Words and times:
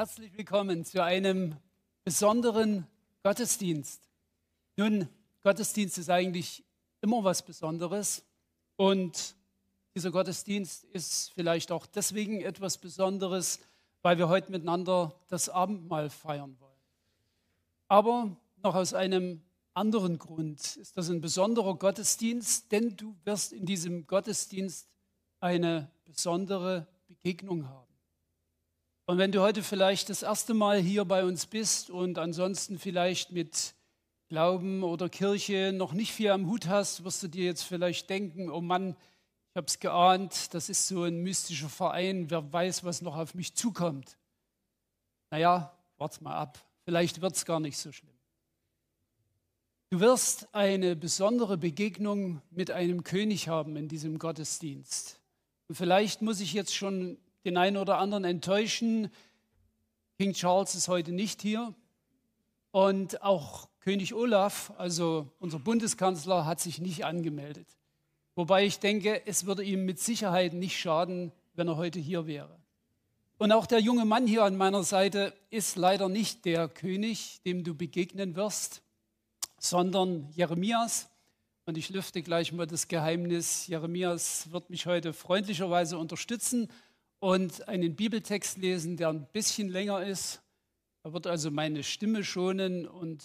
Herzlich 0.00 0.34
willkommen 0.34 0.86
zu 0.86 1.04
einem 1.04 1.56
besonderen 2.04 2.86
Gottesdienst. 3.22 4.00
Nun, 4.78 5.06
Gottesdienst 5.42 5.98
ist 5.98 6.08
eigentlich 6.08 6.64
immer 7.02 7.22
was 7.22 7.44
Besonderes 7.44 8.24
und 8.76 9.36
dieser 9.94 10.10
Gottesdienst 10.10 10.84
ist 10.84 11.32
vielleicht 11.34 11.70
auch 11.70 11.84
deswegen 11.84 12.40
etwas 12.40 12.78
Besonderes, 12.78 13.60
weil 14.00 14.16
wir 14.16 14.30
heute 14.30 14.50
miteinander 14.50 15.14
das 15.28 15.50
Abendmahl 15.50 16.08
feiern 16.08 16.56
wollen. 16.60 16.80
Aber 17.86 18.34
noch 18.62 18.76
aus 18.76 18.94
einem 18.94 19.42
anderen 19.74 20.18
Grund 20.18 20.76
ist 20.76 20.96
das 20.96 21.10
ein 21.10 21.20
besonderer 21.20 21.74
Gottesdienst, 21.74 22.72
denn 22.72 22.96
du 22.96 23.14
wirst 23.24 23.52
in 23.52 23.66
diesem 23.66 24.06
Gottesdienst 24.06 24.88
eine 25.40 25.90
besondere 26.06 26.86
Begegnung 27.06 27.68
haben. 27.68 27.89
Und 29.10 29.18
wenn 29.18 29.32
du 29.32 29.40
heute 29.40 29.64
vielleicht 29.64 30.08
das 30.08 30.22
erste 30.22 30.54
Mal 30.54 30.78
hier 30.78 31.04
bei 31.04 31.24
uns 31.24 31.46
bist 31.46 31.90
und 31.90 32.16
ansonsten 32.16 32.78
vielleicht 32.78 33.32
mit 33.32 33.74
Glauben 34.28 34.84
oder 34.84 35.08
Kirche 35.08 35.72
noch 35.74 35.92
nicht 35.92 36.12
viel 36.12 36.30
am 36.30 36.46
Hut 36.46 36.68
hast, 36.68 37.02
wirst 37.02 37.20
du 37.24 37.26
dir 37.26 37.44
jetzt 37.44 37.64
vielleicht 37.64 38.08
denken, 38.08 38.50
oh 38.50 38.60
Mann, 38.60 38.90
ich 39.50 39.56
habe 39.56 39.66
es 39.66 39.80
geahnt, 39.80 40.54
das 40.54 40.68
ist 40.68 40.86
so 40.86 41.02
ein 41.02 41.24
mystischer 41.24 41.68
Verein, 41.68 42.30
wer 42.30 42.52
weiß, 42.52 42.84
was 42.84 43.02
noch 43.02 43.16
auf 43.16 43.34
mich 43.34 43.56
zukommt. 43.56 44.16
Naja, 45.32 45.76
warte 45.98 46.22
mal 46.22 46.36
ab, 46.36 46.64
vielleicht 46.84 47.20
wird 47.20 47.34
es 47.34 47.44
gar 47.44 47.58
nicht 47.58 47.78
so 47.78 47.90
schlimm. 47.90 48.14
Du 49.90 49.98
wirst 49.98 50.54
eine 50.54 50.94
besondere 50.94 51.58
Begegnung 51.58 52.42
mit 52.52 52.70
einem 52.70 53.02
König 53.02 53.48
haben 53.48 53.74
in 53.74 53.88
diesem 53.88 54.20
Gottesdienst. 54.20 55.18
Und 55.66 55.74
vielleicht 55.74 56.22
muss 56.22 56.38
ich 56.38 56.52
jetzt 56.52 56.76
schon 56.76 57.18
den 57.44 57.56
einen 57.56 57.76
oder 57.76 57.98
anderen 57.98 58.24
enttäuschen. 58.24 59.10
King 60.18 60.32
Charles 60.32 60.74
ist 60.74 60.88
heute 60.88 61.12
nicht 61.12 61.42
hier. 61.42 61.74
Und 62.72 63.22
auch 63.22 63.68
König 63.80 64.14
Olaf, 64.14 64.72
also 64.76 65.32
unser 65.38 65.58
Bundeskanzler, 65.58 66.44
hat 66.44 66.60
sich 66.60 66.80
nicht 66.80 67.04
angemeldet. 67.04 67.66
Wobei 68.34 68.64
ich 68.64 68.78
denke, 68.78 69.26
es 69.26 69.46
würde 69.46 69.64
ihm 69.64 69.84
mit 69.84 69.98
Sicherheit 69.98 70.52
nicht 70.52 70.78
schaden, 70.78 71.32
wenn 71.54 71.68
er 71.68 71.76
heute 71.76 71.98
hier 71.98 72.26
wäre. 72.26 72.60
Und 73.38 73.52
auch 73.52 73.66
der 73.66 73.80
junge 73.80 74.04
Mann 74.04 74.26
hier 74.26 74.44
an 74.44 74.56
meiner 74.56 74.84
Seite 74.84 75.32
ist 75.48 75.76
leider 75.76 76.10
nicht 76.10 76.44
der 76.44 76.68
König, 76.68 77.40
dem 77.46 77.64
du 77.64 77.74
begegnen 77.74 78.36
wirst, 78.36 78.82
sondern 79.58 80.28
Jeremias. 80.34 81.08
Und 81.64 81.78
ich 81.78 81.88
lüfte 81.88 82.22
gleich 82.22 82.52
mal 82.52 82.66
das 82.66 82.86
Geheimnis. 82.86 83.66
Jeremias 83.66 84.52
wird 84.52 84.68
mich 84.68 84.86
heute 84.86 85.12
freundlicherweise 85.14 85.96
unterstützen 85.96 86.68
und 87.20 87.68
einen 87.68 87.94
Bibeltext 87.94 88.58
lesen, 88.58 88.96
der 88.96 89.10
ein 89.10 89.26
bisschen 89.32 89.68
länger 89.68 90.04
ist. 90.04 90.42
Er 91.04 91.12
wird 91.12 91.26
also 91.26 91.50
meine 91.50 91.82
Stimme 91.82 92.24
schonen 92.24 92.86
und 92.86 93.24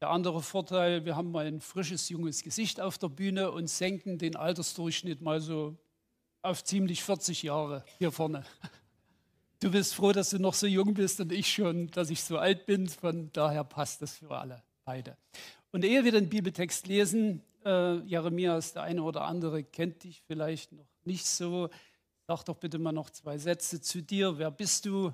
der 0.00 0.10
andere 0.10 0.42
Vorteil, 0.42 1.04
wir 1.04 1.16
haben 1.16 1.32
mal 1.32 1.46
ein 1.46 1.60
frisches, 1.60 2.08
junges 2.10 2.42
Gesicht 2.42 2.80
auf 2.80 2.98
der 2.98 3.08
Bühne 3.08 3.50
und 3.50 3.68
senken 3.68 4.18
den 4.18 4.36
Altersdurchschnitt 4.36 5.22
mal 5.22 5.40
so 5.40 5.76
auf 6.42 6.62
ziemlich 6.62 7.02
40 7.02 7.42
Jahre 7.42 7.84
hier 7.98 8.12
vorne. 8.12 8.44
Du 9.60 9.70
bist 9.70 9.94
froh, 9.94 10.12
dass 10.12 10.28
du 10.28 10.38
noch 10.38 10.52
so 10.52 10.66
jung 10.66 10.92
bist 10.92 11.20
und 11.20 11.32
ich 11.32 11.50
schon, 11.50 11.86
dass 11.86 12.10
ich 12.10 12.22
so 12.22 12.36
alt 12.36 12.66
bin. 12.66 12.86
Von 12.86 13.30
daher 13.32 13.64
passt 13.64 14.02
das 14.02 14.18
für 14.18 14.36
alle, 14.36 14.62
beide. 14.84 15.16
Und 15.72 15.86
ehe 15.86 16.04
wir 16.04 16.12
den 16.12 16.28
Bibeltext 16.28 16.86
lesen, 16.86 17.40
äh, 17.64 17.96
Jeremias, 18.00 18.74
der 18.74 18.82
eine 18.82 19.02
oder 19.02 19.22
andere 19.22 19.64
kennt 19.64 20.04
dich 20.04 20.22
vielleicht 20.26 20.72
noch 20.72 20.86
nicht 21.04 21.24
so. 21.24 21.70
Sag 22.26 22.42
doch 22.44 22.56
bitte 22.56 22.78
mal 22.78 22.92
noch 22.92 23.10
zwei 23.10 23.36
Sätze 23.36 23.82
zu 23.82 24.00
dir. 24.00 24.38
Wer 24.38 24.50
bist 24.50 24.86
du 24.86 25.12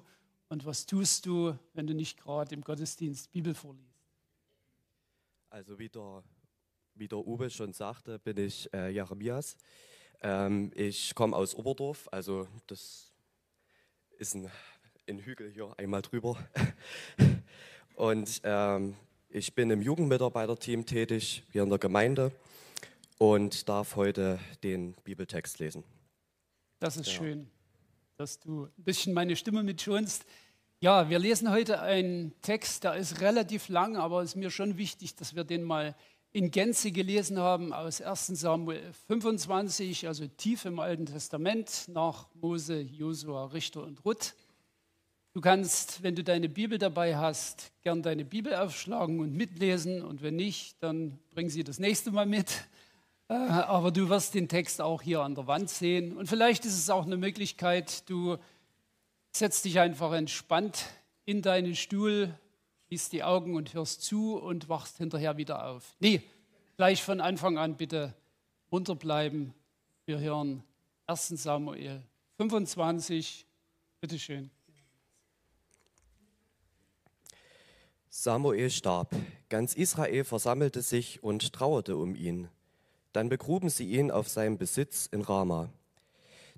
und 0.48 0.64
was 0.64 0.86
tust 0.86 1.26
du, 1.26 1.58
wenn 1.74 1.88
du 1.88 1.92
nicht 1.92 2.20
gerade 2.20 2.54
im 2.54 2.60
Gottesdienst 2.60 3.32
Bibel 3.32 3.52
vorliest? 3.52 3.90
Also 5.48 5.76
wie 5.80 5.88
der, 5.88 6.22
wie 6.94 7.08
der 7.08 7.18
Uwe 7.18 7.50
schon 7.50 7.72
sagte, 7.72 8.20
bin 8.20 8.36
ich 8.36 8.72
äh, 8.72 8.90
Jeremias. 8.90 9.56
Ähm, 10.20 10.70
ich 10.76 11.12
komme 11.16 11.34
aus 11.34 11.56
Oberdorf, 11.56 12.08
also 12.12 12.46
das 12.68 13.12
ist 14.18 14.36
ein, 14.36 14.48
ein 15.08 15.18
Hügel 15.18 15.50
hier 15.50 15.74
einmal 15.78 16.02
drüber. 16.02 16.38
Und 17.96 18.40
ähm, 18.44 18.94
ich 19.30 19.56
bin 19.56 19.70
im 19.70 19.82
Jugendmitarbeiterteam 19.82 20.86
tätig 20.86 21.42
hier 21.50 21.64
in 21.64 21.70
der 21.70 21.78
Gemeinde 21.78 22.30
und 23.18 23.68
darf 23.68 23.96
heute 23.96 24.38
den 24.62 24.94
Bibeltext 25.04 25.58
lesen. 25.58 25.84
Das 26.80 26.96
ist 26.96 27.08
ja. 27.08 27.12
schön, 27.12 27.50
dass 28.16 28.40
du 28.40 28.64
ein 28.64 28.84
bisschen 28.84 29.12
meine 29.12 29.36
Stimme 29.36 29.62
mitschonst. 29.62 30.24
Ja, 30.80 31.10
wir 31.10 31.18
lesen 31.18 31.50
heute 31.50 31.82
einen 31.82 32.32
Text, 32.40 32.84
der 32.84 32.96
ist 32.96 33.20
relativ 33.20 33.68
lang, 33.68 33.98
aber 33.98 34.22
es 34.22 34.30
ist 34.30 34.36
mir 34.36 34.50
schon 34.50 34.78
wichtig, 34.78 35.14
dass 35.14 35.36
wir 35.36 35.44
den 35.44 35.62
mal 35.62 35.94
in 36.32 36.50
Gänze 36.50 36.90
gelesen 36.90 37.38
haben 37.38 37.74
aus 37.74 38.00
1 38.00 38.28
Samuel 38.28 38.80
25, 39.08 40.08
also 40.08 40.26
tief 40.26 40.64
im 40.64 40.78
Alten 40.78 41.04
Testament, 41.04 41.84
nach 41.88 42.28
Mose, 42.32 42.80
Josua, 42.80 43.44
Richter 43.46 43.82
und 43.82 44.02
Ruth. 44.06 44.34
Du 45.34 45.42
kannst, 45.42 46.02
wenn 46.02 46.14
du 46.14 46.24
deine 46.24 46.48
Bibel 46.48 46.78
dabei 46.78 47.14
hast, 47.18 47.72
gern 47.82 48.02
deine 48.02 48.24
Bibel 48.24 48.54
aufschlagen 48.54 49.20
und 49.20 49.34
mitlesen 49.34 50.02
und 50.02 50.22
wenn 50.22 50.36
nicht, 50.36 50.82
dann 50.82 51.18
bring 51.34 51.50
sie 51.50 51.62
das 51.62 51.78
nächste 51.78 52.10
Mal 52.10 52.24
mit. 52.24 52.64
Äh, 53.30 53.34
aber 53.34 53.92
du 53.92 54.08
wirst 54.08 54.34
den 54.34 54.48
Text 54.48 54.80
auch 54.80 55.02
hier 55.02 55.20
an 55.20 55.36
der 55.36 55.46
Wand 55.46 55.70
sehen. 55.70 56.16
Und 56.16 56.26
vielleicht 56.26 56.64
ist 56.64 56.76
es 56.76 56.90
auch 56.90 57.06
eine 57.06 57.16
Möglichkeit, 57.16 58.10
du 58.10 58.36
setzt 59.30 59.64
dich 59.64 59.78
einfach 59.78 60.12
entspannt 60.12 60.86
in 61.26 61.40
deinen 61.40 61.76
Stuhl, 61.76 62.34
schließt 62.88 63.12
die 63.12 63.22
Augen 63.22 63.54
und 63.54 63.72
hörst 63.72 64.02
zu 64.02 64.36
und 64.36 64.68
wachst 64.68 64.98
hinterher 64.98 65.36
wieder 65.36 65.64
auf. 65.64 65.94
Nee, 66.00 66.22
gleich 66.76 67.04
von 67.04 67.20
Anfang 67.20 67.56
an 67.56 67.76
bitte 67.76 68.14
runterbleiben. 68.72 69.54
Wir 70.06 70.18
hören 70.18 70.64
1 71.06 71.28
Samuel 71.28 72.02
25. 72.36 73.46
Bitte 74.00 74.18
schön. 74.18 74.50
Samuel 78.08 78.70
starb. 78.70 79.14
Ganz 79.48 79.74
Israel 79.74 80.24
versammelte 80.24 80.82
sich 80.82 81.22
und 81.22 81.52
trauerte 81.52 81.96
um 81.96 82.16
ihn. 82.16 82.48
Dann 83.12 83.28
begruben 83.28 83.70
sie 83.70 83.90
ihn 83.90 84.10
auf 84.10 84.28
seinem 84.28 84.58
Besitz 84.58 85.06
in 85.06 85.22
Rama. 85.22 85.70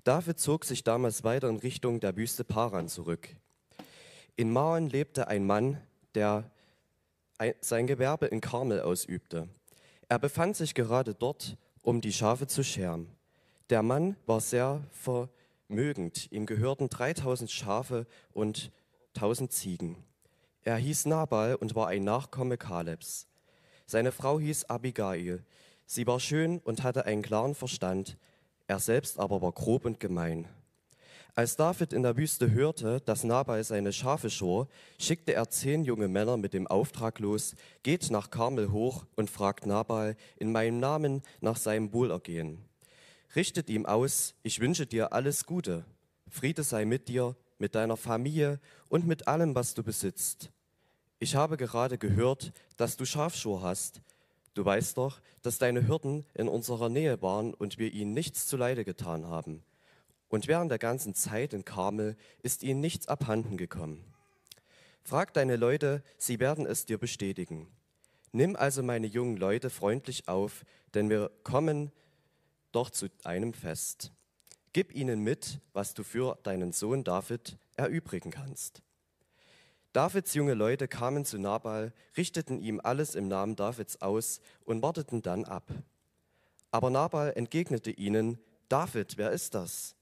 David 0.03 0.39
zog 0.39 0.65
sich 0.65 0.83
damals 0.83 1.23
weiter 1.23 1.49
in 1.49 1.57
Richtung 1.57 1.99
der 1.99 2.15
Wüste 2.15 2.43
Paran 2.43 2.87
zurück. 2.87 3.29
In 4.35 4.51
Maon 4.51 4.89
lebte 4.89 5.27
ein 5.27 5.45
Mann, 5.45 5.79
der 6.15 6.51
sein 7.61 7.87
Gewerbe 7.87 8.27
in 8.27 8.41
Karmel 8.41 8.81
ausübte. 8.81 9.47
Er 10.09 10.19
befand 10.19 10.55
sich 10.55 10.73
gerade 10.73 11.13
dort, 11.13 11.57
um 11.81 12.01
die 12.01 12.13
Schafe 12.13 12.47
zu 12.47 12.63
scheren. 12.63 13.07
Der 13.69 13.81
Mann 13.81 14.15
war 14.25 14.41
sehr 14.41 14.83
vermögend. 14.91 16.31
Ihm 16.31 16.45
gehörten 16.45 16.89
3000 16.89 17.49
Schafe 17.49 18.05
und 18.33 18.71
1000 19.15 19.51
Ziegen. 19.51 20.03
Er 20.63 20.77
hieß 20.77 21.05
Nabal 21.05 21.55
und 21.55 21.75
war 21.75 21.87
ein 21.87 22.03
Nachkomme 22.03 22.57
Kalebs. 22.57 23.27
Seine 23.85 24.11
Frau 24.11 24.39
hieß 24.39 24.65
Abigail. 24.65 25.43
Sie 25.85 26.07
war 26.07 26.19
schön 26.19 26.59
und 26.59 26.83
hatte 26.83 27.05
einen 27.05 27.21
klaren 27.21 27.55
Verstand, 27.55 28.17
er 28.67 28.79
selbst 28.79 29.19
aber 29.19 29.41
war 29.41 29.51
grob 29.51 29.85
und 29.85 29.99
gemein. 29.99 30.47
Als 31.35 31.55
David 31.55 31.93
in 31.93 32.03
der 32.03 32.15
Wüste 32.15 32.51
hörte, 32.51 33.01
dass 33.01 33.23
Nabal 33.23 33.63
seine 33.63 33.91
Schafe 33.91 34.29
schor, 34.29 34.67
schickte 34.99 35.33
er 35.33 35.49
zehn 35.49 35.83
junge 35.83 36.07
Männer 36.07 36.37
mit 36.37 36.53
dem 36.53 36.67
Auftrag 36.67 37.17
los, 37.17 37.55
geht 37.81 38.11
nach 38.11 38.29
Karmel 38.29 38.71
hoch 38.71 39.05
und 39.15 39.31
fragt 39.31 39.65
Nabal 39.65 40.15
in 40.37 40.51
meinem 40.51 40.79
Namen 40.79 41.23
nach 41.41 41.57
seinem 41.57 41.91
Wohlergehen. 41.91 42.63
Richtet 43.35 43.67
ihm 43.71 43.87
aus, 43.87 44.35
ich 44.43 44.59
wünsche 44.59 44.85
dir 44.85 45.11
alles 45.11 45.47
Gute. 45.47 45.85
Friede 46.29 46.61
sei 46.61 46.85
mit 46.85 47.07
dir, 47.07 47.35
mit 47.57 47.73
deiner 47.73 47.97
Familie 47.97 48.59
und 48.87 49.07
mit 49.07 49.27
allem, 49.27 49.55
was 49.55 49.73
du 49.73 49.81
besitzt. 49.81 50.51
Ich 51.17 51.35
habe 51.35 51.57
gerade 51.57 51.97
gehört, 51.97 52.53
dass 52.77 52.95
du 52.95 53.05
Schafschur 53.05 53.63
hast, 53.63 54.01
Du 54.53 54.63
weißt 54.63 54.97
doch, 54.97 55.19
dass 55.41 55.57
deine 55.57 55.87
Hürden 55.87 56.25
in 56.33 56.47
unserer 56.47 56.89
Nähe 56.89 57.21
waren 57.21 57.53
und 57.53 57.77
wir 57.77 57.91
ihnen 57.91 58.13
nichts 58.13 58.45
zuleide 58.47 58.85
getan 58.85 59.27
haben. 59.27 59.63
Und 60.29 60.47
während 60.47 60.71
der 60.71 60.79
ganzen 60.79 61.13
Zeit 61.15 61.53
in 61.53 61.65
Karmel 61.65 62.15
ist 62.41 62.63
ihnen 62.63 62.79
nichts 62.79 63.07
abhanden 63.07 63.57
gekommen. 63.57 64.03
Frag 65.03 65.33
deine 65.33 65.57
Leute, 65.57 66.03
sie 66.17 66.39
werden 66.39 66.65
es 66.65 66.85
dir 66.85 66.97
bestätigen. 66.97 67.67
Nimm 68.31 68.55
also 68.55 68.81
meine 68.81 69.07
jungen 69.07 69.37
Leute 69.37 69.69
freundlich 69.69 70.27
auf, 70.27 70.65
denn 70.93 71.09
wir 71.09 71.29
kommen 71.43 71.91
doch 72.71 72.89
zu 72.89 73.07
einem 73.23 73.53
Fest. 73.53 74.11
Gib 74.71 74.95
ihnen 74.95 75.19
mit, 75.19 75.59
was 75.73 75.93
du 75.93 76.03
für 76.03 76.39
deinen 76.43 76.71
Sohn 76.71 77.03
David 77.03 77.57
erübrigen 77.75 78.31
kannst. 78.31 78.81
Davids 79.93 80.33
junge 80.33 80.55
Leute 80.55 80.87
kamen 80.87 81.23
zu 81.23 81.37
Nabal, 81.37 81.93
richteten 82.17 82.59
ihm 82.59 82.81
alles 82.83 83.13
im 83.13 83.27
Namen 83.27 83.55
Davids 83.55 84.01
aus 84.01 84.41
und 84.65 84.81
warteten 84.81 85.21
dann 85.21 85.45
ab. 85.45 85.71
Aber 86.71 86.89
Nabal 86.89 87.31
entgegnete 87.35 87.91
ihnen, 87.91 88.39
David, 88.69 89.17
wer 89.17 89.31
ist 89.31 89.53
das? 89.53 89.95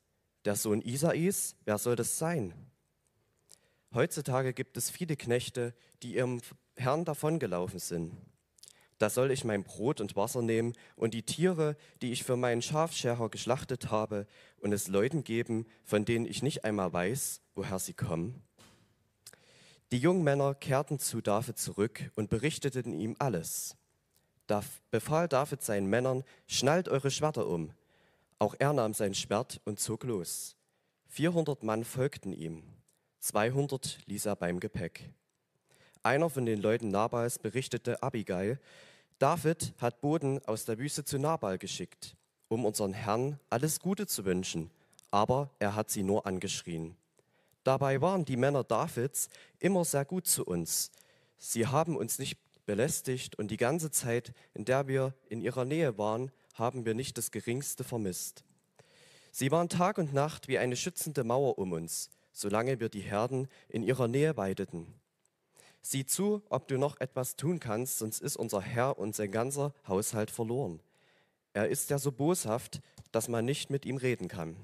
Der 0.46 0.56
Sohn 0.56 0.82
Isais, 0.82 1.58
wer 1.66 1.78
soll 1.78 1.98
das 1.98 2.18
sein? 2.18 2.54
Heutzutage 3.94 4.54
gibt 4.54 4.78
es 4.78 4.90
viele 4.90 5.18
Knechte, 5.18 5.74
die 6.02 6.16
ihrem 6.16 6.40
Herrn 6.78 7.04
davongelaufen 7.04 7.80
sind. 7.80 8.14
Da 8.98 9.10
soll 9.10 9.32
ich 9.32 9.44
mein 9.44 9.64
Brot 9.64 10.00
und 10.00 10.16
Wasser 10.16 10.42
nehmen 10.42 10.74
und 10.96 11.14
die 11.14 11.24
Tiere, 11.24 11.76
die 12.02 12.14
ich 12.14 12.24
für 12.24 12.38
meinen 12.38 12.62
Schafscherer 12.62 13.30
geschlachtet 13.30 13.92
habe, 13.92 14.26
und 14.60 14.72
es 14.72 14.88
Leuten 14.88 15.26
geben, 15.26 15.66
von 15.84 16.06
denen 16.06 16.26
ich 16.26 16.44
nicht 16.44 16.64
einmal 16.64 16.94
weiß, 16.94 17.42
woher 17.56 17.80
sie 17.80 17.94
kommen. 17.94 18.42
Die 19.92 19.98
jungen 19.98 20.24
Männer 20.24 20.56
kehrten 20.56 21.00
zu 21.00 21.20
David 21.20 21.58
zurück 21.58 22.12
und 22.16 22.30
berichteten 22.30 22.94
ihm 22.94 23.16
alles. 23.20 23.76
Da 24.48 24.64
befahl 24.90 25.28
David 25.28 25.62
seinen 25.64 25.88
Männern, 25.88 26.24
schnallt 26.48 26.88
eure 26.88 27.12
Schwerter 27.12 27.46
um. 27.48 27.74
Auch 28.40 28.56
er 28.58 28.72
nahm 28.72 28.94
sein 28.94 29.14
Schwert 29.14 29.60
und 29.66 29.82
zog 29.82 30.06
los. 30.06 30.56
400 31.10 31.64
Mann 31.64 31.84
folgten 31.84 32.32
ihm, 32.32 32.64
200 33.20 34.00
ließ 34.06 34.28
er 34.28 34.38
beim 34.38 34.62
Gepäck. 34.62 35.14
Einer 36.04 36.30
von 36.30 36.46
den 36.46 36.62
Leuten 36.62 36.88
Nabals 36.88 37.38
berichtete 37.38 38.02
Abigail, 38.02 38.60
David 39.20 39.74
hat 39.78 40.00
Boden 40.00 40.44
aus 40.46 40.64
der 40.64 40.80
Wüste 40.80 41.04
zu 41.04 41.20
Nabal 41.20 41.58
geschickt, 41.58 42.16
um 42.48 42.64
unseren 42.64 42.94
Herrn 42.94 43.40
alles 43.50 43.82
Gute 43.82 44.08
zu 44.08 44.24
wünschen, 44.24 44.72
aber 45.12 45.52
er 45.60 45.76
hat 45.76 45.92
sie 45.92 46.02
nur 46.02 46.26
angeschrien. 46.26 46.96
Dabei 47.64 48.02
waren 48.02 48.26
die 48.26 48.38
Männer 48.38 48.64
Davids 48.64 49.30
immer 49.60 49.86
sehr 49.86 50.06
gut 50.06 50.28
zu 50.28 50.46
uns. 50.46 50.92
Sie 51.38 51.68
haben 51.68 51.96
uns 51.96 52.20
nicht 52.20 52.40
belästigt 52.66 53.38
und 53.38 53.52
die 53.52 53.58
ganze 53.58 53.92
Zeit, 53.92 54.34
in 54.54 54.66
der 54.66 54.88
wir 54.88 55.14
in 55.30 55.42
ihrer 55.42 55.66
Nähe 55.66 55.98
waren, 55.98 56.32
haben 56.54 56.86
wir 56.86 56.94
nicht 56.94 57.18
das 57.18 57.32
geringste 57.32 57.84
vermisst. 57.84 58.44
Sie 59.32 59.52
waren 59.52 59.70
Tag 59.70 59.98
und 59.98 60.14
Nacht 60.14 60.48
wie 60.48 60.58
eine 60.58 60.76
schützende 60.76 61.24
Mauer 61.24 61.58
um 61.58 61.72
uns, 61.72 62.10
solange 62.34 62.80
wir 62.80 62.90
die 62.90 63.02
Herden 63.02 63.48
in 63.70 63.84
ihrer 63.84 64.08
Nähe 64.08 64.38
weideten. 64.38 64.94
Sieh 65.82 66.06
zu, 66.06 66.44
ob 66.50 66.68
du 66.68 66.78
noch 66.78 67.00
etwas 67.00 67.36
tun 67.36 67.60
kannst, 67.60 67.98
sonst 67.98 68.22
ist 68.22 68.38
unser 68.38 68.62
Herr 68.62 69.00
und 69.00 69.16
sein 69.16 69.32
ganzer 69.32 69.74
Haushalt 69.88 70.30
verloren. 70.30 70.80
Er 71.54 71.70
ist 71.70 71.90
ja 71.90 71.98
so 71.98 72.12
boshaft, 72.12 72.82
dass 73.12 73.28
man 73.28 73.46
nicht 73.46 73.70
mit 73.70 73.86
ihm 73.86 73.98
reden 73.98 74.28
kann. 74.28 74.56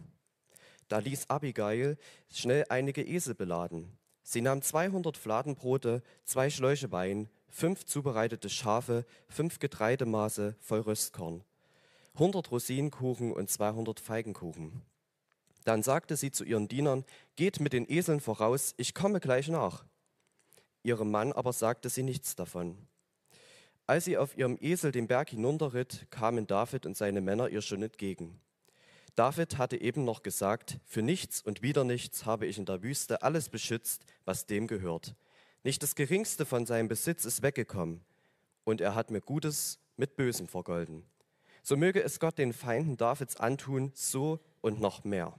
Da 0.87 0.99
ließ 0.99 1.29
Abigail 1.29 1.97
schnell 2.31 2.65
einige 2.69 3.03
Esel 3.03 3.35
beladen. 3.35 3.97
Sie 4.23 4.41
nahm 4.41 4.61
200 4.61 5.17
Fladenbrote, 5.17 6.03
zwei 6.25 6.49
Schläuche 6.49 6.91
Wein, 6.91 7.29
fünf 7.49 7.85
zubereitete 7.85 8.49
Schafe, 8.49 9.05
fünf 9.29 9.59
Getreidemaße 9.59 10.55
voll 10.59 10.81
Röstkorn, 10.81 11.43
100 12.13 12.51
Rosinenkuchen 12.51 13.31
und 13.31 13.49
200 13.49 13.99
Feigenkuchen. 13.99 14.81
Dann 15.63 15.83
sagte 15.83 16.15
sie 16.15 16.31
zu 16.31 16.43
ihren 16.43 16.67
Dienern, 16.67 17.05
geht 17.35 17.59
mit 17.59 17.73
den 17.73 17.89
Eseln 17.89 18.19
voraus, 18.19 18.73
ich 18.77 18.93
komme 18.93 19.19
gleich 19.19 19.49
nach. 19.49 19.85
Ihrem 20.83 21.11
Mann 21.11 21.33
aber 21.33 21.53
sagte 21.53 21.89
sie 21.89 22.03
nichts 22.03 22.35
davon. 22.35 22.77
Als 23.85 24.05
sie 24.05 24.17
auf 24.17 24.37
ihrem 24.37 24.57
Esel 24.59 24.91
den 24.91 25.07
Berg 25.07 25.29
hinunterritt, 25.29 26.07
kamen 26.09 26.47
David 26.47 26.85
und 26.85 26.97
seine 26.97 27.21
Männer 27.21 27.49
ihr 27.49 27.61
schon 27.61 27.83
entgegen. 27.83 28.39
David 29.17 29.57
hatte 29.57 29.81
eben 29.81 30.05
noch 30.05 30.21
gesagt, 30.21 30.77
für 30.85 31.01
nichts 31.01 31.41
und 31.41 31.63
wieder 31.63 31.83
nichts 31.83 32.27
habe 32.27 32.45
ich 32.45 32.59
in 32.59 32.65
der 32.65 32.83
Wüste 32.83 33.23
alles 33.23 33.49
beschützt, 33.49 34.05
was 34.25 34.45
dem 34.45 34.67
gehört. 34.67 35.15
Nicht 35.63 35.81
das 35.81 35.95
geringste 35.95 36.45
von 36.45 36.67
seinem 36.67 36.87
Besitz 36.87 37.25
ist 37.25 37.41
weggekommen, 37.41 38.01
und 38.63 38.79
er 38.79 38.93
hat 38.93 39.09
mir 39.09 39.21
Gutes 39.21 39.79
mit 39.95 40.17
Bösem 40.17 40.47
vergolden. 40.47 41.03
So 41.63 41.75
möge 41.75 42.03
es 42.03 42.19
Gott 42.19 42.37
den 42.37 42.53
Feinden 42.53 42.95
Davids 42.95 43.37
antun, 43.37 43.91
so 43.95 44.39
und 44.61 44.79
noch 44.79 45.03
mehr. 45.03 45.33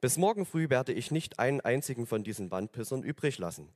Bis 0.00 0.16
morgen 0.16 0.46
früh 0.46 0.70
werde 0.70 0.92
ich 0.92 1.10
nicht 1.10 1.40
einen 1.40 1.60
einzigen 1.60 2.06
von 2.06 2.22
diesen 2.22 2.52
Wandpissern 2.52 3.02
übrig 3.02 3.36
lassen. 3.36 3.68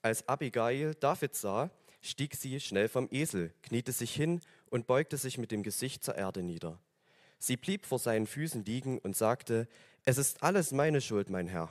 Als 0.00 0.26
Abigail 0.30 0.94
David 0.94 1.34
sah, 1.34 1.70
stieg 2.00 2.34
sie 2.36 2.58
schnell 2.58 2.88
vom 2.88 3.06
Esel, 3.10 3.52
kniete 3.60 3.92
sich 3.92 4.14
hin 4.14 4.40
und 4.70 4.86
beugte 4.86 5.18
sich 5.18 5.36
mit 5.36 5.50
dem 5.50 5.62
Gesicht 5.62 6.02
zur 6.02 6.14
Erde 6.14 6.42
nieder. 6.42 6.80
Sie 7.42 7.56
blieb 7.56 7.86
vor 7.86 7.98
seinen 7.98 8.26
Füßen 8.26 8.66
liegen 8.66 8.98
und 8.98 9.16
sagte, 9.16 9.66
es 10.04 10.18
ist 10.18 10.42
alles 10.42 10.72
meine 10.72 11.00
Schuld, 11.00 11.30
mein 11.30 11.48
Herr. 11.48 11.70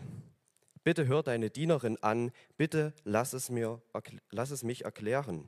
Bitte 0.84 1.06
hör 1.06 1.22
deine 1.22 1.52
Dienerin 1.52 1.98
an, 2.02 2.32
bitte 2.58 2.92
lass 3.04 3.34
es, 3.34 3.50
mir, 3.50 3.80
lass 4.32 4.50
es 4.50 4.64
mich 4.64 4.84
erklären. 4.86 5.48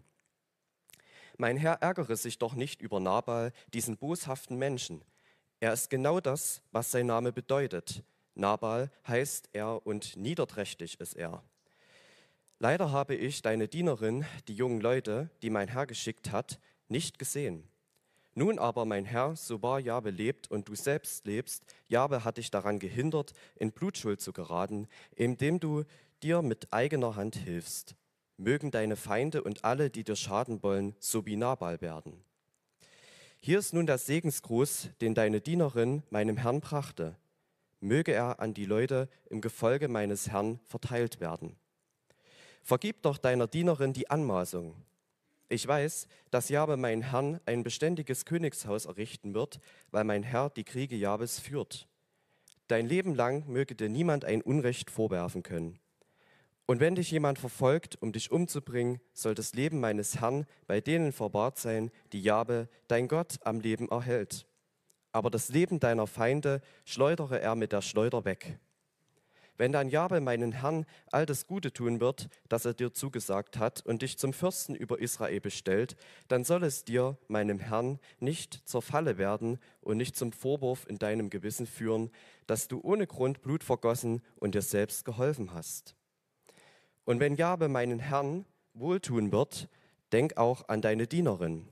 Mein 1.37 1.57
Herr 1.57 1.81
ärgere 1.81 2.15
sich 2.15 2.37
doch 2.37 2.53
nicht 2.53 2.83
über 2.83 2.99
Nabal, 2.99 3.51
diesen 3.73 3.97
boshaften 3.97 4.57
Menschen. 4.59 5.03
Er 5.59 5.73
ist 5.73 5.89
genau 5.89 6.19
das, 6.19 6.61
was 6.71 6.91
sein 6.91 7.07
Name 7.07 7.31
bedeutet. 7.31 8.03
Nabal 8.35 8.91
heißt 9.07 9.49
er 9.53 9.85
und 9.87 10.17
niederträchtig 10.17 10.99
ist 10.99 11.15
er. 11.15 11.43
Leider 12.59 12.91
habe 12.91 13.15
ich 13.15 13.41
deine 13.41 13.67
Dienerin, 13.67 14.23
die 14.47 14.53
jungen 14.53 14.81
Leute, 14.81 15.31
die 15.41 15.49
mein 15.49 15.67
Herr 15.67 15.87
geschickt 15.87 16.31
hat, 16.31 16.59
nicht 16.89 17.17
gesehen. 17.17 17.70
Nun 18.33 18.59
aber, 18.59 18.85
mein 18.85 19.05
Herr, 19.05 19.35
so 19.35 19.61
wahr 19.61 19.79
Jabe 19.79 20.09
lebt 20.09 20.49
und 20.49 20.69
du 20.69 20.75
selbst 20.75 21.25
lebst, 21.25 21.63
Jabe 21.89 22.23
hat 22.23 22.37
dich 22.37 22.49
daran 22.49 22.79
gehindert, 22.79 23.33
in 23.55 23.71
Blutschuld 23.71 24.21
zu 24.21 24.31
geraten, 24.31 24.87
indem 25.15 25.59
du 25.59 25.83
dir 26.23 26.41
mit 26.41 26.71
eigener 26.71 27.15
Hand 27.15 27.35
hilfst. 27.35 27.95
Mögen 28.37 28.71
deine 28.71 28.95
Feinde 28.95 29.43
und 29.43 29.65
alle, 29.65 29.89
die 29.89 30.03
dir 30.03 30.15
schaden 30.15 30.63
wollen, 30.63 30.95
so 30.99 31.25
wie 31.25 31.35
Nabal 31.35 31.81
werden. 31.81 32.23
Hier 33.39 33.59
ist 33.59 33.73
nun 33.73 33.85
der 33.85 33.97
Segensgruß, 33.97 34.89
den 35.01 35.13
deine 35.13 35.41
Dienerin 35.41 36.03
meinem 36.09 36.37
Herrn 36.37 36.61
brachte. 36.61 37.17
Möge 37.79 38.13
er 38.13 38.39
an 38.39 38.53
die 38.53 38.65
Leute 38.65 39.09
im 39.29 39.41
Gefolge 39.41 39.87
meines 39.87 40.29
Herrn 40.29 40.59
verteilt 40.67 41.19
werden. 41.19 41.57
Vergib 42.61 43.01
doch 43.01 43.17
deiner 43.17 43.47
Dienerin 43.47 43.93
die 43.93 44.09
Anmaßung. 44.09 44.75
Ich 45.51 45.67
weiß, 45.67 46.07
dass 46.29 46.47
Jabe 46.47 46.77
mein 46.77 47.01
Herrn 47.01 47.41
ein 47.45 47.61
beständiges 47.61 48.23
Königshaus 48.23 48.85
errichten 48.85 49.33
wird, 49.33 49.59
weil 49.91 50.05
mein 50.05 50.23
Herr 50.23 50.49
die 50.49 50.63
Kriege 50.63 50.95
Jabes 50.95 51.39
führt. 51.41 51.89
Dein 52.69 52.87
Leben 52.87 53.15
lang 53.15 53.45
möge 53.49 53.75
dir 53.75 53.89
niemand 53.89 54.23
ein 54.23 54.41
Unrecht 54.41 54.89
vorwerfen 54.89 55.43
können. 55.43 55.77
Und 56.67 56.79
wenn 56.79 56.95
dich 56.95 57.11
jemand 57.11 57.37
verfolgt, 57.37 58.01
um 58.01 58.13
dich 58.13 58.31
umzubringen, 58.31 59.01
soll 59.11 59.35
das 59.35 59.53
Leben 59.53 59.81
meines 59.81 60.21
Herrn 60.21 60.45
bei 60.67 60.79
denen 60.79 61.11
verwahrt 61.11 61.57
sein, 61.57 61.91
die 62.13 62.21
Jabe, 62.21 62.69
dein 62.87 63.09
Gott, 63.09 63.35
am 63.43 63.59
Leben 63.59 63.89
erhält. 63.89 64.45
Aber 65.11 65.29
das 65.29 65.49
Leben 65.49 65.81
deiner 65.81 66.07
Feinde 66.07 66.61
schleudere 66.85 67.41
er 67.41 67.55
mit 67.55 67.73
der 67.73 67.81
Schleuder 67.81 68.23
weg. 68.23 68.57
Wenn 69.61 69.73
dein 69.73 69.89
Jabe 69.89 70.21
meinen 70.21 70.53
Herrn 70.53 70.87
all 71.11 71.27
das 71.27 71.45
Gute 71.45 71.71
tun 71.71 71.99
wird, 71.99 72.29
das 72.49 72.65
er 72.65 72.73
dir 72.73 72.93
zugesagt 72.93 73.59
hat 73.59 73.85
und 73.85 74.01
dich 74.01 74.17
zum 74.17 74.33
Fürsten 74.33 74.73
über 74.73 74.97
Israel 74.97 75.39
bestellt, 75.39 75.95
dann 76.27 76.43
soll 76.43 76.63
es 76.63 76.83
dir, 76.83 77.15
meinem 77.27 77.59
Herrn, 77.59 77.99
nicht 78.19 78.67
zur 78.67 78.81
Falle 78.81 79.19
werden 79.19 79.59
und 79.81 79.97
nicht 79.97 80.15
zum 80.15 80.31
Vorwurf 80.31 80.87
in 80.89 80.97
deinem 80.97 81.29
Gewissen 81.29 81.67
führen, 81.67 82.09
dass 82.47 82.69
du 82.69 82.81
ohne 82.81 83.05
Grund 83.05 83.43
Blut 83.43 83.63
vergossen 83.63 84.23
und 84.37 84.55
dir 84.55 84.63
selbst 84.63 85.05
geholfen 85.05 85.53
hast. 85.53 85.93
Und 87.05 87.19
wenn 87.19 87.35
Jabe 87.35 87.67
meinen 87.67 87.99
Herrn 87.99 88.45
wohltun 88.73 89.31
wird, 89.31 89.69
denk 90.11 90.37
auch 90.37 90.69
an 90.69 90.81
deine 90.81 91.05
Dienerin. 91.05 91.69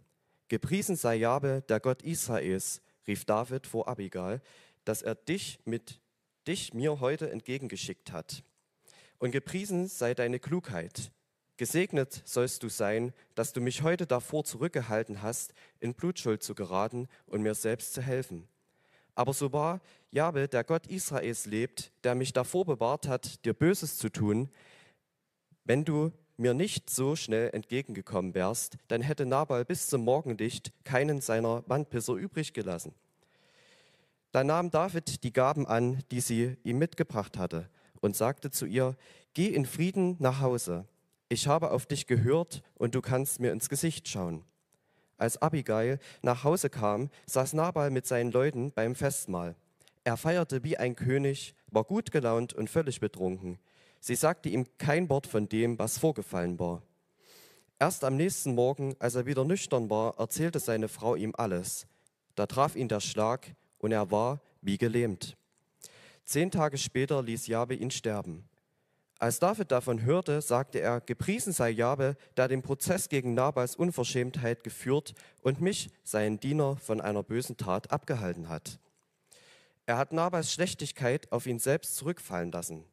Gepriesen 0.48 0.96
sei 0.96 1.16
Jabe, 1.16 1.64
der 1.70 1.80
Gott 1.80 2.04
Israels, 2.04 2.84
rief 3.08 3.26
David 3.26 3.66
vor 3.66 3.88
Abigail, 3.88 4.44
dass 4.86 5.02
er 5.02 5.16
dich 5.16 5.60
mit 5.66 6.00
dich 6.50 6.74
mir 6.74 7.00
heute 7.00 7.30
entgegengeschickt 7.30 8.12
hat. 8.12 8.44
Und 9.20 9.32
gepriesen 9.32 9.88
sei 9.88 10.16
deine 10.16 10.40
Klugheit. 10.40 11.12
Gesegnet 11.58 12.24
sollst 12.26 12.64
du 12.64 12.70
sein, 12.70 13.14
dass 13.36 13.54
du 13.54 13.62
mich 13.62 13.84
heute 13.84 14.08
davor 14.08 14.44
zurückgehalten 14.44 15.22
hast, 15.22 15.54
in 15.80 15.94
Blutschuld 15.94 16.42
zu 16.42 16.56
geraten 16.56 17.08
und 17.28 17.44
mir 17.44 17.54
selbst 17.54 17.94
zu 17.94 18.02
helfen. 18.02 18.48
Aber 19.14 19.34
so 19.34 19.54
wahr 19.54 19.80
Jabe, 20.10 20.48
der 20.48 20.64
Gott 20.64 20.88
Israels 20.88 21.46
lebt, 21.46 21.92
der 22.04 22.16
mich 22.16 22.34
davor 22.34 22.66
bewahrt 22.66 23.08
hat, 23.08 23.46
dir 23.46 23.54
Böses 23.54 23.98
zu 23.98 24.10
tun, 24.10 24.50
wenn 25.66 25.86
du 25.86 26.12
mir 26.38 26.56
nicht 26.56 26.90
so 26.90 27.16
schnell 27.16 27.52
entgegengekommen 27.54 28.34
wärst, 28.34 28.78
dann 28.88 29.02
hätte 29.02 29.28
Nabal 29.28 29.66
bis 29.66 29.88
zum 29.88 30.04
Morgenlicht 30.04 30.72
keinen 30.84 31.22
seiner 31.22 31.64
Wandpisser 31.68 32.14
übrig 32.14 32.54
gelassen. 32.54 32.96
Da 34.32 34.44
nahm 34.44 34.70
David 34.70 35.24
die 35.24 35.34
Gaben 35.34 35.66
an, 35.66 36.04
die 36.12 36.22
sie 36.22 36.58
ihm 36.64 36.78
mitgebracht 36.78 37.38
hatte, 37.38 37.70
und 38.00 38.16
sagte 38.16 38.52
zu 38.52 38.66
ihr, 38.66 38.96
Geh 39.34 39.48
in 39.48 39.66
Frieden 39.66 40.16
nach 40.20 40.42
Hause. 40.42 40.86
Ich 41.30 41.48
habe 41.48 41.72
auf 41.72 41.86
dich 41.86 42.08
gehört 42.08 42.64
und 42.76 42.96
du 42.96 43.02
kannst 43.02 43.40
mir 43.40 43.52
ins 43.52 43.70
Gesicht 43.70 44.08
schauen. 44.08 44.44
Als 45.18 45.42
Abigail 45.42 46.00
nach 46.22 46.44
Hause 46.44 46.70
kam, 46.70 47.10
saß 47.26 47.54
Nabal 47.54 47.92
mit 47.92 48.08
seinen 48.08 48.32
Leuten 48.32 48.72
beim 48.72 48.96
Festmahl. 48.96 49.56
Er 50.04 50.18
feierte 50.18 50.64
wie 50.64 50.78
ein 50.78 50.96
König, 50.96 51.56
war 51.68 51.84
gut 51.84 52.12
gelaunt 52.12 52.54
und 52.54 52.70
völlig 52.70 53.00
betrunken. 53.00 53.60
Sie 54.00 54.16
sagte 54.16 54.50
ihm 54.50 54.66
kein 54.78 55.10
Wort 55.10 55.28
von 55.28 55.50
dem, 55.50 55.78
was 55.78 55.98
vorgefallen 55.98 56.58
war. 56.58 56.82
Erst 57.78 58.04
am 58.04 58.16
nächsten 58.16 58.56
Morgen, 58.56 58.96
als 59.00 59.16
er 59.16 59.26
wieder 59.26 59.46
nüchtern 59.46 59.90
war, 59.90 60.18
erzählte 60.18 60.60
seine 60.60 60.88
Frau 60.88 61.16
ihm 61.16 61.34
alles. 61.38 61.86
Da 62.36 62.46
traf 62.46 62.76
ihn 62.76 62.88
der 62.88 63.02
Schlag 63.02 63.56
und 63.80 63.92
er 63.92 64.12
war 64.12 64.40
wie 64.62 64.78
gelähmt. 64.78 65.36
Zehn 66.26 66.52
Tage 66.52 66.78
später 66.78 67.24
ließ 67.24 67.48
Jabe 67.48 67.74
ihn 67.74 67.92
sterben. 67.92 68.48
Als 69.18 69.40
David 69.40 69.72
davon 69.72 70.04
hörte, 70.04 70.42
sagte 70.42 70.80
er, 70.80 71.02
gepriesen 71.02 71.52
sei 71.52 71.72
Jabe, 71.72 72.16
der 72.38 72.48
den 72.48 72.62
Prozess 72.62 73.10
gegen 73.10 73.34
Nabals 73.34 73.76
Unverschämtheit 73.76 74.64
geführt 74.64 75.14
und 75.42 75.60
mich, 75.60 75.90
seinen 76.04 76.40
Diener, 76.40 76.78
von 76.78 77.02
einer 77.02 77.24
bösen 77.24 77.58
Tat 77.58 77.92
abgehalten 77.92 78.48
hat. 78.48 78.80
Er 79.86 79.98
hat 79.98 80.14
Nabals 80.14 80.54
Schlechtigkeit 80.54 81.30
auf 81.32 81.48
ihn 81.48 81.60
selbst 81.60 81.98
zurückfallen 81.98 82.52
lassen. 82.52 82.86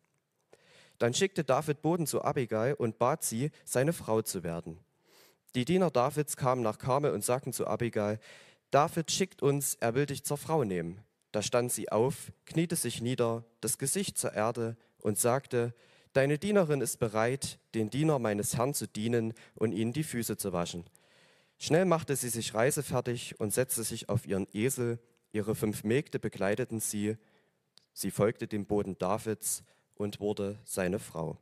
Dann 0.99 1.15
schickte 1.15 1.45
David 1.45 1.83
Boden 1.83 2.07
zu 2.07 2.25
Abigail 2.25 2.75
und 2.75 2.99
bat 2.99 3.23
sie, 3.23 3.51
seine 3.65 3.93
Frau 3.93 4.23
zu 4.23 4.43
werden. 4.43 4.79
Die 5.55 5.65
Diener 5.65 5.91
Davids 5.91 6.37
kamen 6.37 6.63
nach 6.63 6.79
Karmel 6.79 7.13
und 7.13 7.25
sagten 7.25 7.53
zu 7.53 7.67
Abigail, 7.67 8.19
David 8.71 9.11
schickt 9.11 9.43
uns, 9.43 9.75
er 9.75 9.95
will 9.95 10.07
dich 10.07 10.25
zur 10.25 10.37
Frau 10.37 10.65
nehmen. 10.65 11.01
Da 11.33 11.43
stand 11.43 11.73
sie 11.73 11.91
auf, 11.91 12.33
kniete 12.45 12.77
sich 12.77 13.01
nieder, 13.01 13.45
das 13.61 13.79
Gesicht 13.79 14.19
zur 14.19 14.33
Erde 14.33 14.77
und 14.99 15.19
sagte, 15.19 15.75
Deine 16.17 16.39
Dienerin 16.39 16.81
ist 16.81 16.97
bereit, 16.97 17.59
den 17.75 17.91
Diener 17.91 18.19
meines 18.19 18.57
Herrn 18.57 18.73
zu 18.73 18.89
dienen 18.89 19.35
und 19.55 19.73
ihnen 19.73 19.93
die 19.93 20.03
Füße 20.03 20.39
zu 20.39 20.55
waschen. 20.55 20.89
Schnell 21.59 21.85
machte 21.85 22.17
sie 22.17 22.31
sich 22.31 22.55
reisefertig 22.55 23.39
und 23.39 23.53
setzte 23.53 23.85
sich 23.85 24.09
auf 24.09 24.27
ihren 24.27 24.47
Esel. 24.55 24.99
Ihre 25.33 25.55
fünf 25.55 25.85
Mägde 25.85 26.19
begleiteten 26.19 26.81
sie. 26.81 27.19
Sie 27.93 28.11
folgte 28.11 28.49
dem 28.49 28.65
Boden 28.65 28.97
Davids 28.97 29.63
und 29.95 30.19
wurde 30.19 30.59
seine 30.65 31.01
Frau. 31.01 31.39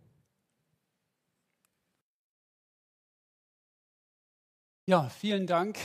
Ja, 4.86 5.08
vielen 5.08 5.46
Dank, 5.46 5.78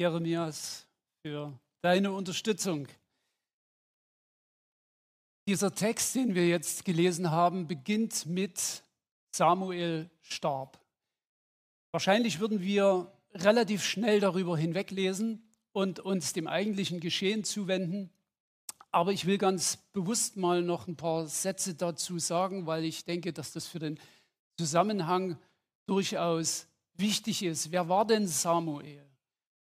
Jeremias, 0.00 0.86
für 1.20 1.52
deine 1.82 2.12
Unterstützung. 2.12 2.88
Dieser 5.46 5.74
Text, 5.74 6.14
den 6.14 6.34
wir 6.34 6.48
jetzt 6.48 6.86
gelesen 6.86 7.30
haben, 7.30 7.66
beginnt 7.66 8.24
mit 8.24 8.82
Samuel 9.30 10.08
starb. 10.22 10.80
Wahrscheinlich 11.92 12.40
würden 12.40 12.62
wir 12.62 13.12
relativ 13.34 13.84
schnell 13.84 14.20
darüber 14.20 14.56
hinweglesen 14.56 15.42
und 15.72 16.00
uns 16.00 16.32
dem 16.32 16.46
eigentlichen 16.46 17.00
Geschehen 17.00 17.44
zuwenden. 17.44 18.08
Aber 18.90 19.12
ich 19.12 19.26
will 19.26 19.36
ganz 19.36 19.76
bewusst 19.92 20.38
mal 20.38 20.62
noch 20.62 20.88
ein 20.88 20.96
paar 20.96 21.26
Sätze 21.26 21.74
dazu 21.74 22.18
sagen, 22.18 22.64
weil 22.64 22.86
ich 22.86 23.04
denke, 23.04 23.34
dass 23.34 23.52
das 23.52 23.66
für 23.66 23.80
den 23.80 24.00
Zusammenhang 24.56 25.36
durchaus 25.84 26.68
wichtig 26.94 27.42
ist. 27.42 27.70
Wer 27.70 27.90
war 27.90 28.06
denn 28.06 28.26
Samuel? 28.26 29.09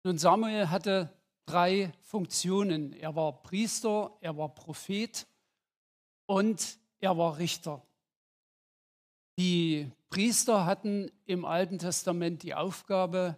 Nun, 0.03 0.17
Samuel 0.17 0.69
hatte 0.69 1.13
drei 1.45 1.91
Funktionen. 2.03 2.93
Er 2.93 3.15
war 3.15 3.41
Priester, 3.41 4.17
er 4.21 4.37
war 4.37 4.53
Prophet 4.53 5.27
und 6.25 6.79
er 6.99 7.17
war 7.17 7.37
Richter. 7.37 7.81
Die 9.37 9.91
Priester 10.09 10.65
hatten 10.65 11.11
im 11.25 11.43
Alten 11.43 11.79
Testament 11.79 12.43
die 12.43 12.55
Aufgabe, 12.55 13.37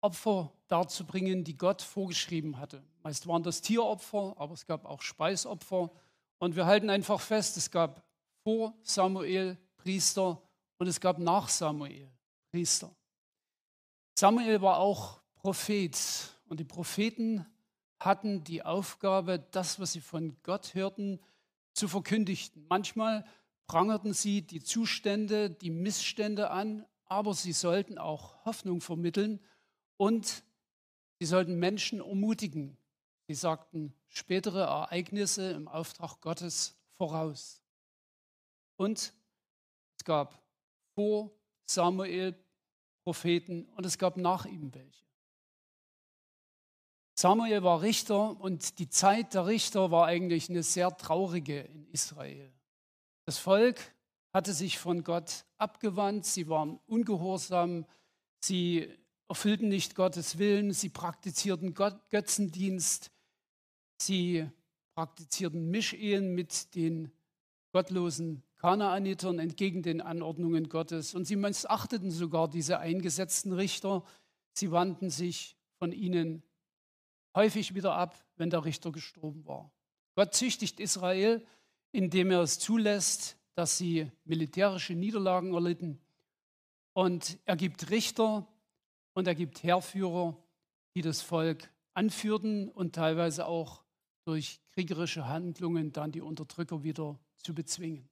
Opfer 0.00 0.52
darzubringen, 0.68 1.44
die 1.44 1.56
Gott 1.56 1.80
vorgeschrieben 1.80 2.58
hatte. 2.58 2.82
Meist 3.02 3.26
waren 3.26 3.42
das 3.42 3.62
Tieropfer, 3.62 4.34
aber 4.36 4.52
es 4.52 4.66
gab 4.66 4.84
auch 4.84 5.00
Speisopfer. 5.00 5.90
Und 6.38 6.56
wir 6.56 6.66
halten 6.66 6.90
einfach 6.90 7.20
fest, 7.20 7.56
es 7.56 7.70
gab 7.70 8.04
vor 8.42 8.74
Samuel 8.82 9.56
Priester 9.78 10.42
und 10.78 10.88
es 10.88 11.00
gab 11.00 11.18
nach 11.18 11.48
Samuel 11.48 12.10
Priester. 12.50 12.94
Samuel 14.18 14.60
war 14.60 14.78
auch 14.78 15.23
Prophet 15.44 15.94
und 16.48 16.58
die 16.58 16.64
Propheten 16.64 17.44
hatten 18.00 18.44
die 18.44 18.62
Aufgabe, 18.62 19.38
das, 19.50 19.78
was 19.78 19.92
sie 19.92 20.00
von 20.00 20.38
Gott 20.42 20.74
hörten, 20.74 21.20
zu 21.74 21.86
verkündigen. 21.86 22.64
Manchmal 22.70 23.26
prangerten 23.66 24.14
sie 24.14 24.40
die 24.40 24.62
Zustände, 24.62 25.50
die 25.50 25.68
Missstände 25.68 26.48
an, 26.48 26.86
aber 27.04 27.34
sie 27.34 27.52
sollten 27.52 27.98
auch 27.98 28.42
Hoffnung 28.46 28.80
vermitteln 28.80 29.38
und 29.98 30.44
sie 31.20 31.26
sollten 31.26 31.58
Menschen 31.58 32.00
ermutigen. 32.00 32.78
Sie 33.26 33.34
sagten 33.34 33.92
spätere 34.08 34.62
Ereignisse 34.62 35.50
im 35.50 35.68
Auftrag 35.68 36.22
Gottes 36.22 36.74
voraus. 36.92 37.60
Und 38.76 39.12
es 39.98 40.04
gab 40.04 40.42
vor 40.94 41.32
Samuel 41.64 42.34
Propheten 43.02 43.66
und 43.76 43.84
es 43.84 43.98
gab 43.98 44.16
nach 44.16 44.46
ihm 44.46 44.72
welche. 44.72 45.04
Samuel 47.14 47.62
war 47.62 47.82
Richter 47.82 48.40
und 48.40 48.78
die 48.78 48.88
Zeit 48.88 49.34
der 49.34 49.46
Richter 49.46 49.90
war 49.90 50.06
eigentlich 50.06 50.50
eine 50.50 50.62
sehr 50.62 50.96
traurige 50.96 51.60
in 51.60 51.86
Israel. 51.92 52.52
Das 53.24 53.38
Volk 53.38 53.80
hatte 54.32 54.52
sich 54.52 54.78
von 54.78 55.04
Gott 55.04 55.44
abgewandt, 55.56 56.26
sie 56.26 56.48
waren 56.48 56.80
ungehorsam, 56.86 57.86
sie 58.44 58.88
erfüllten 59.28 59.68
nicht 59.68 59.94
Gottes 59.94 60.38
Willen, 60.38 60.72
sie 60.72 60.88
praktizierten 60.88 61.72
Götzendienst, 61.74 63.12
sie 63.96 64.48
praktizierten 64.94 65.70
Mischehen 65.70 66.34
mit 66.34 66.74
den 66.74 67.12
gottlosen 67.72 68.42
Kanaanitern 68.56 69.38
entgegen 69.38 69.82
den 69.82 70.00
Anordnungen 70.00 70.68
Gottes. 70.68 71.14
Und 71.14 71.26
sie 71.26 71.36
missachteten 71.36 72.10
sogar 72.10 72.48
diese 72.48 72.78
eingesetzten 72.78 73.52
Richter. 73.52 74.04
Sie 74.52 74.70
wandten 74.70 75.10
sich 75.10 75.56
von 75.78 75.92
ihnen 75.92 76.42
häufig 77.34 77.74
wieder 77.74 77.94
ab, 77.94 78.16
wenn 78.36 78.50
der 78.50 78.64
Richter 78.64 78.92
gestorben 78.92 79.44
war. 79.46 79.72
Gott 80.14 80.34
züchtigt 80.34 80.80
Israel, 80.80 81.44
indem 81.92 82.30
er 82.30 82.40
es 82.40 82.58
zulässt, 82.58 83.36
dass 83.54 83.78
sie 83.78 84.10
militärische 84.24 84.94
Niederlagen 84.94 85.54
erlitten. 85.54 86.00
Und 86.92 87.38
er 87.44 87.56
gibt 87.56 87.90
Richter, 87.90 88.46
und 89.14 89.28
er 89.28 89.34
gibt 89.34 89.62
Heerführer, 89.62 90.36
die 90.94 91.02
das 91.02 91.22
Volk 91.22 91.70
anführten 91.94 92.68
und 92.68 92.94
teilweise 92.94 93.46
auch 93.46 93.84
durch 94.24 94.60
kriegerische 94.72 95.28
Handlungen 95.28 95.92
dann 95.92 96.12
die 96.12 96.20
Unterdrücker 96.20 96.82
wieder 96.82 97.18
zu 97.36 97.54
bezwingen. 97.54 98.08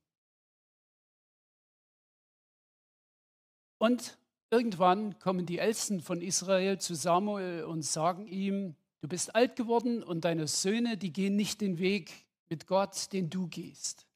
Und 3.78 4.16
irgendwann 4.50 5.18
kommen 5.18 5.44
die 5.44 5.58
Ältesten 5.58 6.00
von 6.00 6.20
Israel 6.20 6.78
zu 6.78 6.94
Samuel 6.94 7.64
und 7.64 7.82
sagen 7.82 8.28
ihm, 8.28 8.76
du 9.02 9.08
bist 9.08 9.34
alt 9.34 9.56
geworden 9.56 10.02
und 10.02 10.24
deine 10.24 10.48
Söhne, 10.48 10.96
die 10.96 11.12
gehen 11.12 11.36
nicht 11.36 11.60
den 11.60 11.78
Weg 11.78 12.10
mit 12.48 12.66
Gott, 12.66 13.12
den 13.12 13.28
du 13.28 13.46
gehst. 13.48 14.06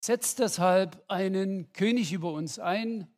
Setz 0.00 0.36
deshalb 0.36 1.02
einen 1.08 1.72
König 1.72 2.12
über 2.12 2.32
uns 2.32 2.60
ein, 2.60 3.08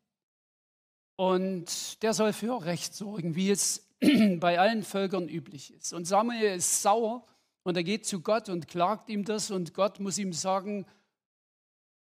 und 1.19 2.01
der 2.05 2.15
soll 2.15 2.33
für 2.33 2.65
Recht 2.65 2.95
sorgen, 2.95 3.35
wie 3.35 3.51
es 3.51 3.89
bei 4.39 4.61
allen 4.61 4.85
Völkern 4.85 5.29
üblich 5.29 5.75
ist. 5.75 5.93
Und 5.93 6.05
Samuel 6.05 6.55
ist 6.57 6.81
sauer 6.81 7.27
und 7.65 7.77
er 7.77 7.83
geht 7.83 8.07
zu 8.07 8.21
Gott 8.21 8.49
und 8.49 8.69
klagt 8.69 9.09
ihm 9.09 9.25
das 9.25 9.51
und 9.51 9.75
Gott 9.75 9.99
muss 9.99 10.17
ihm 10.17 10.33
sagen, 10.33 10.87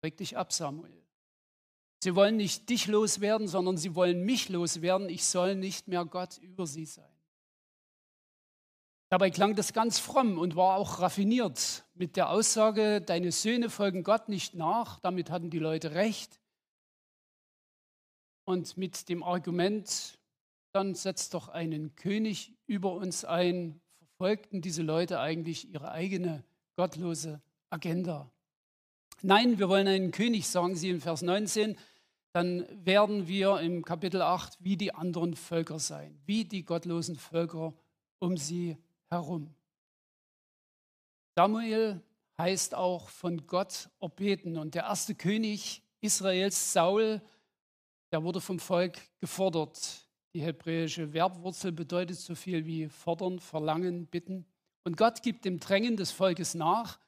reg 0.04 0.16
dich 0.16 0.36
ab, 0.36 0.52
Samuel. 0.52 1.02
Sie 2.00 2.14
wollen 2.14 2.36
nicht 2.36 2.68
dich 2.68 2.86
loswerden, 2.86 3.48
sondern 3.48 3.76
sie 3.76 3.96
wollen 3.96 4.24
mich 4.24 4.48
loswerden. 4.50 5.08
Ich 5.08 5.24
soll 5.24 5.56
nicht 5.56 5.88
mehr 5.88 6.04
Gott 6.04 6.38
über 6.38 6.68
sie 6.68 6.86
sein. 6.86 7.07
Dabei 9.10 9.30
klang 9.30 9.54
das 9.54 9.72
ganz 9.72 9.98
fromm 9.98 10.38
und 10.38 10.54
war 10.54 10.76
auch 10.76 11.00
raffiniert 11.00 11.84
mit 11.94 12.16
der 12.16 12.28
Aussage, 12.28 13.00
deine 13.00 13.32
Söhne 13.32 13.70
folgen 13.70 14.02
Gott 14.02 14.28
nicht 14.28 14.54
nach. 14.54 15.00
Damit 15.00 15.30
hatten 15.30 15.48
die 15.48 15.58
Leute 15.58 15.92
recht 15.94 16.38
und 18.44 18.76
mit 18.76 19.08
dem 19.08 19.22
Argument, 19.22 20.18
dann 20.72 20.94
setzt 20.94 21.34
doch 21.34 21.48
einen 21.48 21.94
König 21.96 22.54
über 22.66 22.92
uns 22.94 23.24
ein, 23.24 23.80
verfolgten 23.98 24.60
diese 24.60 24.82
Leute 24.82 25.20
eigentlich 25.20 25.72
ihre 25.72 25.90
eigene 25.90 26.44
gottlose 26.76 27.40
Agenda. 27.70 28.30
Nein, 29.22 29.58
wir 29.58 29.68
wollen 29.68 29.88
einen 29.88 30.12
König, 30.12 30.48
sagen 30.48 30.76
sie 30.76 30.90
in 30.90 31.00
Vers 31.00 31.22
19, 31.22 31.76
dann 32.32 32.66
werden 32.84 33.26
wir 33.26 33.60
im 33.60 33.84
Kapitel 33.84 34.22
8 34.22 34.58
wie 34.60 34.76
die 34.76 34.94
anderen 34.94 35.34
Völker 35.34 35.78
sein, 35.78 36.18
wie 36.24 36.44
die 36.44 36.64
gottlosen 36.64 37.16
Völker 37.16 37.74
um 38.18 38.36
sie 38.36 38.76
herum. 39.10 39.54
Samuel 41.36 42.02
heißt 42.38 42.74
auch 42.74 43.08
von 43.08 43.46
Gott 43.46 43.90
erbeten 44.00 44.56
und 44.56 44.74
der 44.74 44.84
erste 44.84 45.14
König 45.14 45.82
Israels, 46.00 46.72
Saul, 46.72 47.20
der 48.12 48.22
wurde 48.22 48.40
vom 48.40 48.58
Volk 48.58 48.98
gefordert. 49.20 50.08
Die 50.34 50.42
hebräische 50.42 51.08
Verbwurzel 51.08 51.72
bedeutet 51.72 52.18
so 52.18 52.34
viel 52.34 52.64
wie 52.66 52.88
fordern, 52.88 53.40
verlangen, 53.40 54.06
bitten. 54.06 54.46
Und 54.84 54.96
Gott 54.96 55.22
gibt 55.22 55.44
dem 55.44 55.58
Drängen 55.58 55.96
des 55.96 56.12
Volkes 56.12 56.54
nach 56.54 56.98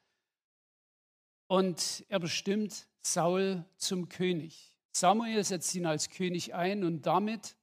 und 1.47 2.05
er 2.09 2.19
bestimmt 2.19 2.87
Saul 3.01 3.65
zum 3.77 4.09
König. 4.09 4.77
Samuel 4.93 5.43
setzt 5.43 5.73
ihn 5.75 5.85
als 5.85 6.09
König 6.09 6.53
ein 6.53 6.83
und 6.83 7.05
damit 7.05 7.55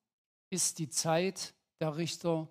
ist 0.51 0.79
die 0.79 0.89
Zeit 0.89 1.55
der 1.81 1.97
Richter 1.97 2.49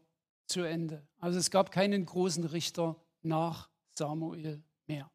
zu 0.47 0.61
Ende. 0.61 1.05
Also 1.19 1.37
es 1.37 1.51
gab 1.51 1.71
keinen 1.71 2.05
großen 2.05 2.45
Richter 2.45 2.95
nach 3.21 3.69
Samuel 3.93 4.63
mehr. 4.87 5.11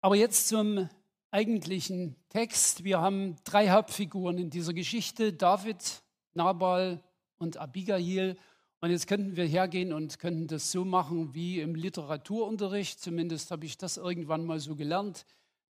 Aber 0.00 0.16
jetzt 0.16 0.48
zum 0.48 0.88
eigentlichen 1.30 2.16
Text. 2.28 2.84
Wir 2.84 3.00
haben 3.00 3.36
drei 3.44 3.70
Hauptfiguren 3.70 4.38
in 4.38 4.50
dieser 4.50 4.72
Geschichte, 4.72 5.32
David, 5.32 6.02
Nabal 6.34 7.02
und 7.38 7.56
Abigail. 7.56 8.36
Und 8.80 8.90
jetzt 8.90 9.06
könnten 9.06 9.36
wir 9.36 9.44
hergehen 9.44 9.92
und 9.92 10.18
könnten 10.18 10.46
das 10.46 10.72
so 10.72 10.84
machen 10.84 11.34
wie 11.34 11.60
im 11.60 11.74
Literaturunterricht. 11.74 13.00
Zumindest 13.00 13.50
habe 13.50 13.66
ich 13.66 13.76
das 13.76 13.96
irgendwann 13.96 14.44
mal 14.44 14.58
so 14.58 14.74
gelernt. 14.74 15.26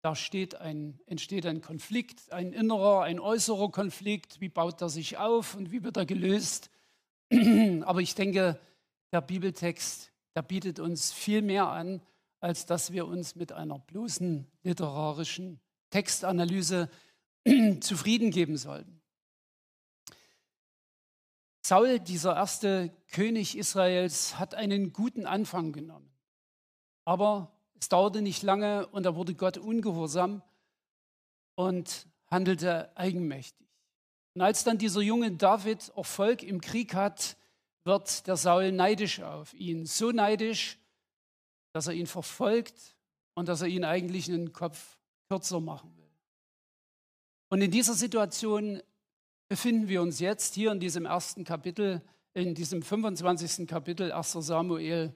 Da 0.00 0.14
ein, 0.60 1.00
entsteht 1.06 1.46
ein 1.46 1.60
Konflikt, 1.60 2.30
ein 2.32 2.52
innerer, 2.52 3.02
ein 3.02 3.20
äußerer 3.20 3.70
Konflikt. 3.70 4.40
Wie 4.40 4.48
baut 4.48 4.82
er 4.82 4.88
sich 4.88 5.18
auf 5.18 5.54
und 5.54 5.70
wie 5.70 5.82
wird 5.82 5.96
er 5.96 6.06
gelöst? 6.06 6.70
Aber 7.84 8.00
ich 8.00 8.14
denke, 8.14 8.58
der 9.12 9.20
Bibeltext, 9.20 10.12
der 10.34 10.42
bietet 10.42 10.78
uns 10.80 11.12
viel 11.12 11.42
mehr 11.42 11.68
an, 11.68 12.02
als 12.40 12.66
dass 12.66 12.92
wir 12.92 13.06
uns 13.06 13.36
mit 13.36 13.52
einer 13.52 13.78
bloßen 13.78 14.46
literarischen 14.62 15.60
Textanalyse 15.90 16.90
zufrieden 17.80 18.30
geben 18.30 18.56
sollten. 18.56 19.00
Saul, 21.66 21.98
dieser 21.98 22.36
erste 22.36 22.94
König 23.10 23.56
Israels, 23.56 24.38
hat 24.38 24.54
einen 24.54 24.92
guten 24.92 25.24
Anfang 25.24 25.72
genommen. 25.72 26.10
Aber 27.06 27.52
es 27.80 27.88
dauerte 27.88 28.20
nicht 28.20 28.42
lange 28.42 28.86
und 28.88 29.06
er 29.06 29.16
wurde 29.16 29.34
Gott 29.34 29.56
ungehorsam 29.56 30.42
und 31.54 32.06
handelte 32.26 32.94
eigenmächtig. 32.96 33.63
Und 34.34 34.42
als 34.42 34.64
dann 34.64 34.78
dieser 34.78 35.00
junge 35.00 35.30
David 35.32 35.92
Erfolg 35.96 36.42
im 36.42 36.60
Krieg 36.60 36.94
hat, 36.94 37.36
wird 37.84 38.26
der 38.26 38.36
Saul 38.36 38.72
neidisch 38.72 39.20
auf 39.20 39.54
ihn. 39.54 39.86
So 39.86 40.10
neidisch, 40.10 40.78
dass 41.72 41.86
er 41.86 41.94
ihn 41.94 42.06
verfolgt 42.06 42.96
und 43.34 43.48
dass 43.48 43.62
er 43.62 43.68
ihn 43.68 43.84
eigentlich 43.84 44.28
einen 44.28 44.52
Kopf 44.52 44.98
kürzer 45.28 45.60
machen 45.60 45.96
will. 45.96 46.10
Und 47.50 47.62
in 47.62 47.70
dieser 47.70 47.94
Situation 47.94 48.82
befinden 49.48 49.88
wir 49.88 50.02
uns 50.02 50.18
jetzt 50.18 50.54
hier 50.54 50.72
in 50.72 50.80
diesem 50.80 51.04
ersten 51.04 51.44
Kapitel, 51.44 52.02
in 52.32 52.54
diesem 52.54 52.82
25. 52.82 53.68
Kapitel 53.68 54.10
1. 54.10 54.32
Samuel. 54.32 55.14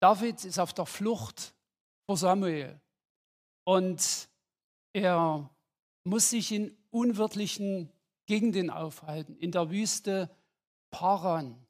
David 0.00 0.44
ist 0.44 0.58
auf 0.58 0.72
der 0.72 0.86
Flucht 0.86 1.54
vor 2.06 2.16
Samuel 2.16 2.80
und 3.64 4.28
er 4.94 5.50
muss 6.04 6.30
sich 6.30 6.52
in 6.52 6.74
unwirtlichen 6.90 7.92
Gegenden 8.28 8.68
aufhalten, 8.68 9.34
in 9.38 9.52
der 9.52 9.70
Wüste 9.70 10.30
Paran. 10.90 11.66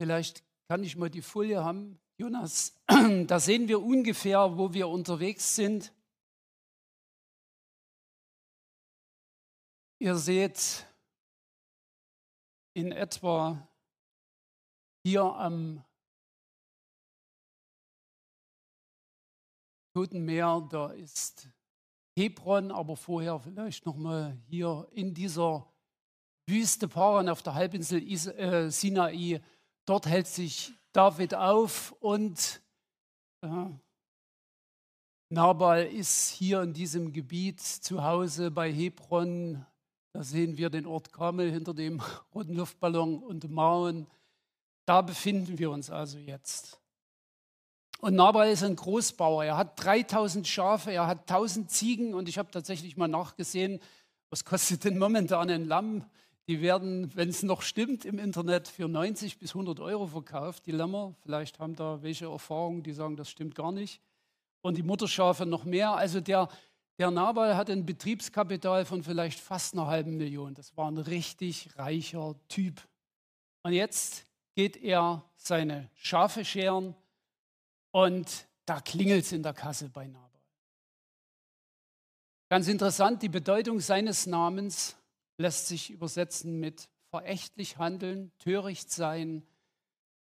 Vielleicht 0.00 0.44
kann 0.68 0.82
ich 0.82 0.96
mal 0.96 1.08
die 1.08 1.22
Folie 1.22 1.62
haben, 1.62 2.00
Jonas. 2.18 2.74
Da 3.26 3.38
sehen 3.38 3.68
wir 3.68 3.80
ungefähr, 3.80 4.58
wo 4.58 4.74
wir 4.74 4.88
unterwegs 4.88 5.54
sind. 5.54 5.92
Ihr 10.00 10.16
seht 10.16 10.86
in 12.74 12.90
etwa 12.90 13.68
hier 15.04 15.22
am 15.22 15.84
Toten 19.94 20.24
Meer, 20.24 20.66
da 20.70 20.90
ist 20.90 21.48
Hebron, 22.18 22.70
aber 22.70 22.96
vorher 22.96 23.38
vielleicht 23.38 23.86
noch 23.86 23.96
mal 23.96 24.36
hier 24.48 24.86
in 24.92 25.14
dieser 25.14 25.66
Wüste 26.46 26.88
Paran 26.88 27.28
auf 27.28 27.42
der 27.42 27.54
Halbinsel 27.54 28.02
äh, 28.02 28.70
Sinai. 28.70 29.40
Dort 29.86 30.06
hält 30.06 30.26
sich 30.26 30.72
David 30.92 31.34
auf 31.34 31.92
und 32.00 32.60
äh, 33.42 33.66
Nabal 35.30 35.86
ist 35.86 36.30
hier 36.30 36.62
in 36.62 36.72
diesem 36.72 37.12
Gebiet 37.12 37.60
zu 37.60 38.02
Hause 38.02 38.50
bei 38.50 38.72
Hebron 38.72 39.64
da 40.18 40.24
sehen 40.24 40.56
wir 40.56 40.68
den 40.68 40.84
Ort 40.86 41.12
Kamel 41.12 41.50
hinter 41.52 41.74
dem 41.74 42.00
roten 42.34 42.54
Luftballon 42.54 43.22
und 43.22 43.48
Mauern. 43.50 44.08
Da 44.84 45.00
befinden 45.00 45.58
wir 45.58 45.70
uns 45.70 45.90
also 45.90 46.18
jetzt. 46.18 46.80
Und 48.00 48.14
Nabal 48.14 48.48
ist 48.48 48.62
ein 48.62 48.76
Großbauer. 48.76 49.44
Er 49.44 49.56
hat 49.56 49.84
3000 49.84 50.46
Schafe, 50.46 50.92
er 50.92 51.08
hat 51.08 51.28
1000 51.30 51.70
Ziegen 51.70 52.14
und 52.14 52.28
ich 52.28 52.38
habe 52.38 52.50
tatsächlich 52.50 52.96
mal 52.96 53.08
nachgesehen, 53.08 53.80
was 54.30 54.44
kostet 54.44 54.84
denn 54.84 54.98
momentan 54.98 55.50
ein 55.50 55.64
Lamm? 55.64 56.04
Die 56.46 56.60
werden, 56.60 57.14
wenn 57.16 57.28
es 57.28 57.42
noch 57.42 57.60
stimmt, 57.60 58.04
im 58.04 58.18
Internet 58.18 58.68
für 58.68 58.88
90 58.88 59.38
bis 59.38 59.50
100 59.50 59.80
Euro 59.80 60.06
verkauft, 60.06 60.64
die 60.66 60.70
Lämmer. 60.70 61.14
Vielleicht 61.22 61.58
haben 61.58 61.74
da 61.74 62.02
welche 62.02 62.26
Erfahrungen, 62.26 62.82
die 62.82 62.92
sagen, 62.92 63.16
das 63.16 63.28
stimmt 63.28 63.54
gar 63.54 63.72
nicht. 63.72 64.00
Und 64.60 64.76
die 64.76 64.82
Mutterschafe 64.82 65.44
noch 65.44 65.64
mehr. 65.64 65.92
Also 65.92 66.20
der, 66.20 66.48
der 66.98 67.10
Nabal 67.10 67.56
hat 67.56 67.68
ein 67.68 67.84
Betriebskapital 67.84 68.84
von 68.84 69.02
vielleicht 69.02 69.40
fast 69.40 69.74
einer 69.74 69.88
halben 69.88 70.16
Million. 70.16 70.54
Das 70.54 70.76
war 70.76 70.90
ein 70.90 70.98
richtig 70.98 71.76
reicher 71.76 72.36
Typ. 72.48 72.80
Und 73.62 73.72
jetzt 73.72 74.24
geht 74.54 74.76
er 74.76 75.24
seine 75.36 75.90
Schafe 75.94 76.44
scheren 76.44 76.94
und 77.90 78.46
da 78.66 78.80
klingelt 78.80 79.24
es 79.24 79.32
in 79.32 79.42
der 79.42 79.54
Kasse 79.54 79.88
bei 79.88 80.06
Nabal. 80.06 80.28
Ganz 82.50 82.68
interessant, 82.68 83.22
die 83.22 83.28
Bedeutung 83.28 83.80
seines 83.80 84.26
Namens 84.26 84.96
lässt 85.38 85.68
sich 85.68 85.90
übersetzen 85.90 86.58
mit 86.58 86.88
verächtlich 87.10 87.78
handeln, 87.78 88.32
töricht 88.38 88.90
sein, 88.90 89.42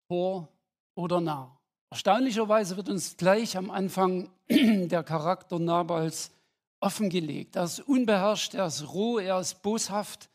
vor 0.09 0.49
oder 0.95 1.21
nah. 1.21 1.59
Erstaunlicherweise 1.91 2.77
wird 2.77 2.89
uns 2.89 3.17
gleich 3.17 3.57
am 3.57 3.71
Anfang 3.71 4.31
der 4.49 5.03
Charakter 5.03 5.59
Nabals 5.59 6.31
offengelegt. 6.81 7.57
Er 7.57 7.65
ist 7.65 7.81
unbeherrscht, 7.81 8.55
er 8.55 8.67
ist 8.67 8.93
roh, 8.93 9.19
er 9.19 9.41
ist 9.41 9.63
boshaft. 9.63 10.31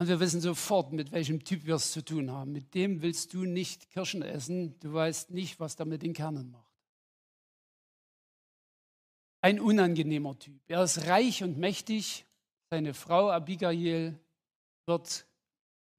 Und 0.00 0.08
wir 0.08 0.18
wissen 0.18 0.40
sofort, 0.40 0.92
mit 0.92 1.12
welchem 1.12 1.44
Typ 1.44 1.66
wir 1.66 1.74
es 1.74 1.92
zu 1.92 2.02
tun 2.02 2.30
haben. 2.30 2.52
Mit 2.52 2.74
dem 2.74 3.02
willst 3.02 3.34
du 3.34 3.44
nicht 3.44 3.90
Kirschen 3.90 4.22
essen. 4.22 4.80
Du 4.80 4.94
weißt 4.94 5.30
nicht, 5.30 5.60
was 5.60 5.74
er 5.74 5.84
mit 5.84 6.00
den 6.02 6.14
Kernen 6.14 6.50
macht. 6.50 6.72
Ein 9.42 9.60
unangenehmer 9.60 10.38
Typ. 10.38 10.58
Er 10.68 10.82
ist 10.84 11.06
reich 11.06 11.42
und 11.42 11.58
mächtig. 11.58 12.24
Seine 12.70 12.94
Frau 12.94 13.30
Abigail 13.30 14.18
wird 14.86 15.26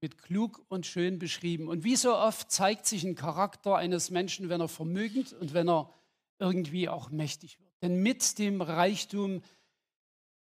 mit 0.00 0.18
klug 0.18 0.64
und 0.68 0.84
schön 0.84 1.20
beschrieben. 1.20 1.68
Und 1.68 1.84
wie 1.84 1.94
so 1.94 2.16
oft 2.16 2.50
zeigt 2.50 2.86
sich 2.86 3.04
ein 3.04 3.14
Charakter 3.14 3.76
eines 3.76 4.10
Menschen, 4.10 4.48
wenn 4.48 4.60
er 4.60 4.66
vermögend 4.66 5.32
und 5.34 5.54
wenn 5.54 5.68
er 5.68 5.94
irgendwie 6.40 6.88
auch 6.88 7.10
mächtig 7.10 7.60
wird. 7.60 7.72
Denn 7.82 8.02
mit 8.02 8.40
dem 8.40 8.62
Reichtum 8.62 9.42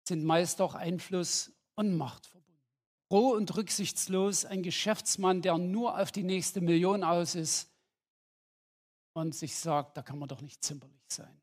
sind 0.08 0.24
meist 0.24 0.62
auch 0.62 0.76
Einfluss 0.76 1.52
und 1.74 1.98
Macht. 1.98 2.37
Roh 3.10 3.34
und 3.34 3.56
rücksichtslos, 3.56 4.46
ein 4.46 4.64
Geschäftsmann, 4.64 5.42
der 5.42 5.58
nur 5.58 6.00
auf 6.00 6.12
die 6.12 6.24
nächste 6.24 6.62
Million 6.62 7.04
aus 7.04 7.36
ist 7.36 7.70
und 9.14 9.34
sich 9.34 9.56
sagt, 9.56 9.98
da 9.98 10.02
kann 10.02 10.20
man 10.20 10.28
doch 10.28 10.42
nicht 10.42 10.64
zimperlich 10.64 11.02
sein. 11.08 11.42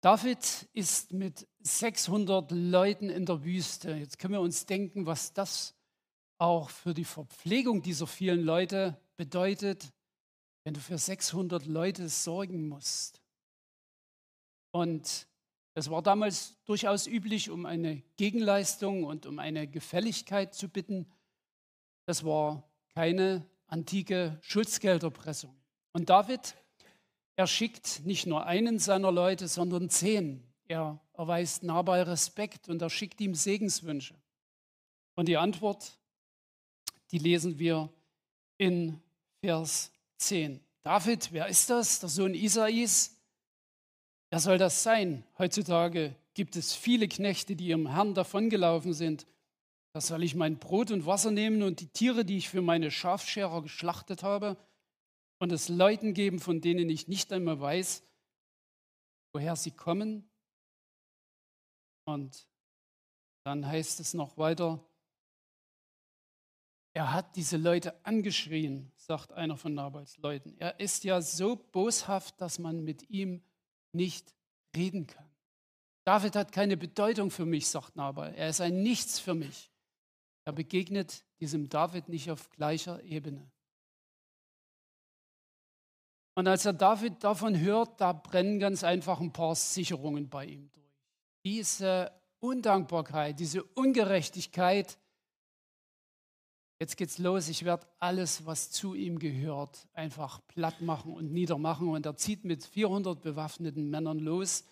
David 0.00 0.68
ist 0.72 1.12
mit 1.12 1.48
600 1.60 2.52
Leuten 2.52 3.10
in 3.10 3.26
der 3.26 3.42
Wüste. 3.42 3.92
Jetzt 3.94 4.18
können 4.18 4.34
wir 4.34 4.40
uns 4.40 4.64
denken, 4.64 5.06
was 5.06 5.32
das 5.32 5.74
auch 6.38 6.70
für 6.70 6.94
die 6.94 7.04
Verpflegung 7.04 7.82
dieser 7.82 8.06
vielen 8.06 8.42
Leute 8.42 8.96
bedeutet, 9.16 9.92
wenn 10.62 10.74
du 10.74 10.80
für 10.80 10.98
600 10.98 11.66
Leute 11.66 12.08
sorgen 12.08 12.68
musst. 12.68 13.20
Und 14.70 15.26
es 15.78 15.90
war 15.90 16.02
damals 16.02 16.56
durchaus 16.64 17.06
üblich, 17.06 17.50
um 17.50 17.64
eine 17.64 18.02
Gegenleistung 18.16 19.04
und 19.04 19.26
um 19.26 19.38
eine 19.38 19.68
Gefälligkeit 19.68 20.54
zu 20.54 20.68
bitten. 20.68 21.06
Das 22.04 22.24
war 22.24 22.68
keine 22.94 23.46
antike 23.68 24.38
Schutzgelderpressung. 24.42 25.54
Und 25.92 26.10
David, 26.10 26.56
er 27.36 27.46
schickt 27.46 28.04
nicht 28.04 28.26
nur 28.26 28.46
einen 28.46 28.78
seiner 28.78 29.12
Leute, 29.12 29.46
sondern 29.46 29.88
zehn. 29.90 30.42
Er 30.66 31.00
erweist 31.14 31.62
Nabal 31.62 32.02
Respekt 32.02 32.68
und 32.68 32.82
er 32.82 32.90
schickt 32.90 33.20
ihm 33.20 33.34
Segenswünsche. 33.34 34.14
Und 35.14 35.28
die 35.28 35.36
Antwort, 35.36 35.98
die 37.10 37.18
lesen 37.18 37.58
wir 37.58 37.88
in 38.56 39.00
Vers 39.40 39.92
10. 40.16 40.60
David, 40.82 41.32
wer 41.32 41.46
ist 41.46 41.70
das? 41.70 42.00
Der 42.00 42.08
Sohn 42.08 42.34
Isais? 42.34 43.17
Wer 44.30 44.40
soll 44.40 44.58
das 44.58 44.82
sein? 44.82 45.24
Heutzutage 45.38 46.14
gibt 46.34 46.56
es 46.56 46.74
viele 46.74 47.08
Knechte, 47.08 47.56
die 47.56 47.68
ihrem 47.68 47.88
Herrn 47.88 48.14
davongelaufen 48.14 48.92
sind. 48.92 49.26
Da 49.92 50.00
soll 50.00 50.22
ich 50.22 50.34
mein 50.34 50.58
Brot 50.58 50.90
und 50.90 51.06
Wasser 51.06 51.30
nehmen 51.30 51.62
und 51.62 51.80
die 51.80 51.88
Tiere, 51.88 52.24
die 52.24 52.36
ich 52.36 52.48
für 52.48 52.62
meine 52.62 52.90
Schafscherer 52.90 53.62
geschlachtet 53.62 54.22
habe, 54.22 54.56
und 55.40 55.52
es 55.52 55.68
Leuten 55.68 56.14
geben, 56.14 56.40
von 56.40 56.60
denen 56.60 56.90
ich 56.90 57.06
nicht 57.06 57.32
einmal 57.32 57.60
weiß, 57.60 58.02
woher 59.32 59.56
sie 59.56 59.70
kommen. 59.70 60.28
Und 62.04 62.48
dann 63.44 63.66
heißt 63.66 64.00
es 64.00 64.14
noch 64.14 64.36
weiter, 64.36 64.84
Er 66.92 67.12
hat 67.12 67.36
diese 67.36 67.56
Leute 67.56 68.04
angeschrien, 68.04 68.90
sagt 68.96 69.32
einer 69.32 69.56
von 69.56 69.74
Nabals 69.74 70.16
Leuten. 70.18 70.56
Er 70.58 70.80
ist 70.80 71.04
ja 71.04 71.22
so 71.22 71.54
boshaft, 71.54 72.40
dass 72.40 72.58
man 72.58 72.82
mit 72.82 73.08
ihm 73.08 73.40
nicht 73.92 74.34
reden 74.76 75.06
kann. 75.06 75.28
David 76.04 76.36
hat 76.36 76.52
keine 76.52 76.76
Bedeutung 76.76 77.30
für 77.30 77.44
mich, 77.44 77.68
sagt 77.68 77.96
Nabal. 77.96 78.34
Er 78.34 78.48
ist 78.48 78.60
ein 78.60 78.82
Nichts 78.82 79.18
für 79.18 79.34
mich. 79.34 79.70
Er 80.44 80.52
begegnet 80.52 81.24
diesem 81.40 81.68
David 81.68 82.08
nicht 82.08 82.30
auf 82.30 82.48
gleicher 82.50 83.02
Ebene. 83.02 83.50
Und 86.34 86.46
als 86.46 86.64
er 86.64 86.72
David 86.72 87.22
davon 87.24 87.58
hört, 87.58 88.00
da 88.00 88.12
brennen 88.12 88.58
ganz 88.58 88.84
einfach 88.84 89.20
ein 89.20 89.32
paar 89.32 89.54
Sicherungen 89.54 90.30
bei 90.30 90.46
ihm 90.46 90.70
durch. 90.72 90.86
Diese 91.44 92.12
Undankbarkeit, 92.40 93.38
diese 93.40 93.64
Ungerechtigkeit, 93.64 94.98
jetzt 96.80 96.96
geht's 96.96 97.18
los, 97.18 97.48
ich 97.48 97.64
werde 97.64 97.86
alles, 97.98 98.46
was 98.46 98.70
zu 98.70 98.94
ihm 98.94 99.18
gehört, 99.18 99.88
einfach 99.94 100.40
platt 100.46 100.80
machen 100.80 101.12
und 101.12 101.32
niedermachen. 101.32 101.88
Und 101.88 102.06
er 102.06 102.16
zieht 102.16 102.44
mit 102.44 102.64
400 102.64 103.20
bewaffneten 103.20 103.90
Männern 103.90 104.18
los, 104.18 104.64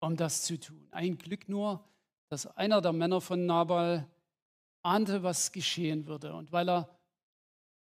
um 0.00 0.16
das 0.16 0.42
zu 0.42 0.58
tun. 0.58 0.88
Ein 0.90 1.18
Glück 1.18 1.48
nur, 1.48 1.84
dass 2.28 2.46
einer 2.56 2.80
der 2.80 2.92
Männer 2.92 3.20
von 3.20 3.46
Nabal 3.46 4.06
ahnte, 4.82 5.22
was 5.22 5.52
geschehen 5.52 6.06
würde. 6.06 6.34
Und 6.34 6.52
weil 6.52 6.68
er 6.68 7.00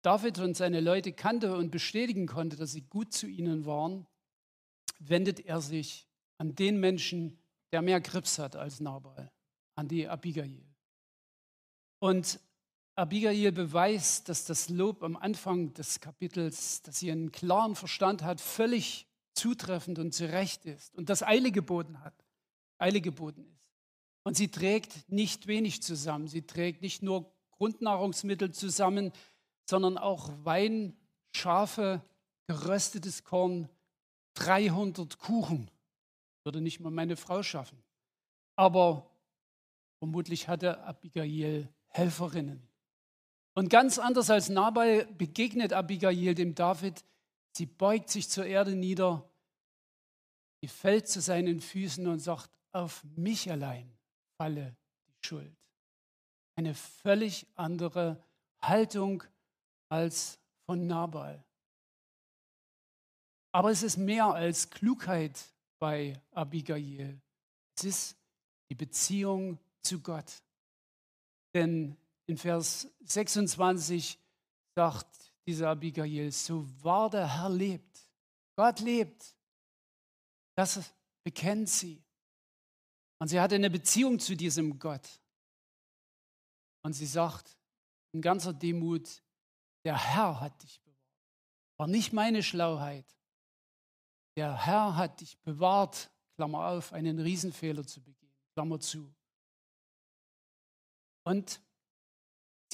David 0.02 0.38
und 0.38 0.56
seine 0.56 0.80
Leute 0.80 1.12
kannte 1.12 1.56
und 1.56 1.70
bestätigen 1.70 2.26
konnte, 2.26 2.56
dass 2.56 2.72
sie 2.72 2.82
gut 2.82 3.12
zu 3.12 3.26
ihnen 3.26 3.66
waren, 3.66 4.06
wendet 4.98 5.40
er 5.40 5.60
sich 5.60 6.06
an 6.38 6.54
den 6.54 6.78
Menschen, 6.78 7.38
der 7.72 7.82
mehr 7.82 8.00
Grips 8.00 8.38
hat 8.38 8.56
als 8.56 8.80
Nabal, 8.80 9.32
an 9.74 9.88
die 9.88 10.08
Abigail. 10.08 10.64
Und 11.98 12.38
Abigail 12.96 13.52
beweist, 13.52 14.30
dass 14.30 14.46
das 14.46 14.70
Lob 14.70 15.02
am 15.02 15.16
Anfang 15.16 15.74
des 15.74 16.00
Kapitels, 16.00 16.80
dass 16.82 16.98
sie 16.98 17.12
einen 17.12 17.30
klaren 17.30 17.76
Verstand 17.76 18.22
hat, 18.22 18.40
völlig 18.40 19.06
zutreffend 19.34 19.98
und 19.98 20.14
zurecht 20.14 20.64
ist 20.64 20.94
und 20.94 21.10
das 21.10 21.22
Eile 21.22 21.52
geboten 21.52 22.00
hat, 22.02 22.14
Eile 22.78 23.02
geboten 23.02 23.44
ist. 23.44 23.56
Und 24.24 24.36
sie 24.36 24.48
trägt 24.48 25.08
nicht 25.10 25.46
wenig 25.46 25.82
zusammen. 25.82 26.26
Sie 26.26 26.46
trägt 26.46 26.82
nicht 26.82 27.02
nur 27.02 27.30
Grundnahrungsmittel 27.50 28.50
zusammen, 28.50 29.12
sondern 29.68 29.98
auch 29.98 30.30
Wein, 30.42 30.96
Schafe, 31.34 32.02
geröstetes 32.48 33.24
Korn, 33.24 33.68
300 34.34 35.18
Kuchen. 35.18 35.70
Würde 36.44 36.60
nicht 36.60 36.80
mal 36.80 36.90
meine 36.90 37.16
Frau 37.16 37.42
schaffen. 37.42 37.78
Aber 38.56 39.10
vermutlich 39.98 40.48
hatte 40.48 40.82
Abigail 40.82 41.68
Helferinnen. 41.88 42.65
Und 43.56 43.70
ganz 43.70 43.98
anders 43.98 44.28
als 44.28 44.50
Nabal 44.50 45.06
begegnet 45.06 45.72
Abigail 45.72 46.34
dem 46.34 46.54
David. 46.54 47.02
Sie 47.52 47.64
beugt 47.64 48.10
sich 48.10 48.28
zur 48.28 48.44
Erde 48.44 48.76
nieder, 48.76 49.26
sie 50.60 50.68
fällt 50.68 51.08
zu 51.08 51.22
seinen 51.22 51.62
Füßen 51.62 52.06
und 52.06 52.18
sagt, 52.18 52.50
auf 52.72 53.02
mich 53.16 53.50
allein 53.50 53.90
falle 54.36 54.76
die 55.08 55.26
Schuld. 55.26 55.56
Eine 56.56 56.74
völlig 56.74 57.46
andere 57.54 58.22
Haltung 58.60 59.22
als 59.88 60.38
von 60.66 60.86
Nabal. 60.86 61.42
Aber 63.52 63.70
es 63.70 63.82
ist 63.82 63.96
mehr 63.96 64.26
als 64.26 64.68
Klugheit 64.68 65.42
bei 65.78 66.20
Abigail. 66.32 67.18
Es 67.74 67.84
ist 67.84 68.16
die 68.68 68.74
Beziehung 68.74 69.58
zu 69.80 70.00
Gott. 70.00 70.42
Denn 71.54 71.96
in 72.26 72.36
Vers 72.36 72.88
26 73.04 74.18
sagt 74.74 75.32
diese 75.46 75.68
Abigail, 75.68 76.30
so 76.32 76.66
wahr 76.82 77.08
der 77.10 77.40
Herr 77.40 77.48
lebt, 77.48 78.00
Gott 78.56 78.80
lebt, 78.80 79.36
das 80.56 80.92
bekennt 81.22 81.68
sie. 81.68 82.02
Und 83.18 83.28
sie 83.28 83.40
hatte 83.40 83.54
eine 83.54 83.70
Beziehung 83.70 84.18
zu 84.18 84.36
diesem 84.36 84.78
Gott. 84.78 85.08
Und 86.82 86.92
sie 86.92 87.06
sagt 87.06 87.56
in 88.12 88.22
ganzer 88.22 88.52
Demut, 88.52 89.22
der 89.84 89.96
Herr 89.96 90.40
hat 90.40 90.62
dich 90.62 90.80
bewahrt. 90.82 90.96
War 91.78 91.86
nicht 91.86 92.12
meine 92.12 92.42
Schlauheit. 92.42 93.06
Der 94.36 94.66
Herr 94.66 94.96
hat 94.96 95.20
dich 95.20 95.38
bewahrt, 95.38 96.10
Klammer 96.36 96.68
auf, 96.68 96.92
einen 96.92 97.18
Riesenfehler 97.18 97.86
zu 97.86 98.02
begehen, 98.02 98.34
Klammer 98.54 98.78
zu. 98.80 99.14
Und 101.24 101.60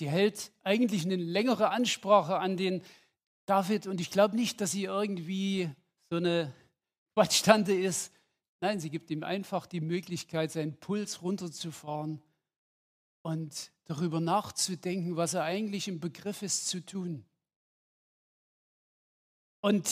sie 0.03 0.11
hält 0.11 0.51
eigentlich 0.65 1.05
eine 1.05 1.15
längere 1.15 1.71
Ansprache 1.71 2.41
an 2.41 2.57
den 2.57 2.83
David 3.47 3.87
und 3.87 4.01
ich 4.01 4.11
glaube 4.11 4.35
nicht, 4.35 4.61
dass 4.61 4.73
sie 4.73 4.83
irgendwie 4.83 5.71
so 6.11 6.17
eine 6.17 6.53
Quatschtante 7.15 7.73
ist. 7.73 8.13
Nein, 8.61 8.81
sie 8.81 8.91
gibt 8.91 9.13
ihm 9.13 9.23
einfach 9.23 9.65
die 9.65 9.81
Möglichkeit, 9.81 10.51
seinen 10.51 10.75
Puls 10.75 11.23
runterzufahren 11.23 12.21
und 13.23 13.71
darüber 13.85 14.19
nachzudenken, 14.19 15.15
was 15.15 15.35
er 15.35 15.45
eigentlich 15.45 15.87
im 15.87 16.01
Begriff 16.01 16.43
ist 16.43 16.67
zu 16.67 16.85
tun. 16.85 17.25
Und 19.61 19.89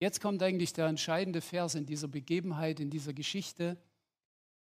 jetzt 0.00 0.20
kommt 0.20 0.42
eigentlich 0.42 0.72
der 0.72 0.86
entscheidende 0.86 1.40
Vers 1.40 1.76
in 1.76 1.86
dieser 1.86 2.08
Begebenheit, 2.08 2.80
in 2.80 2.90
dieser 2.90 3.12
Geschichte, 3.12 3.76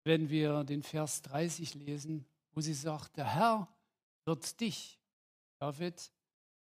wenn 0.03 0.31
wir 0.31 0.65
den 0.65 0.83
Vers 0.83 1.23
30 1.23 1.75
lesen, 1.75 2.27
wo 2.51 2.61
sie 2.61 2.75
sagt, 2.75 3.17
der 3.17 3.33
Herr 3.33 3.69
wird 4.25 4.61
dich, 4.61 4.99
David, 5.59 6.11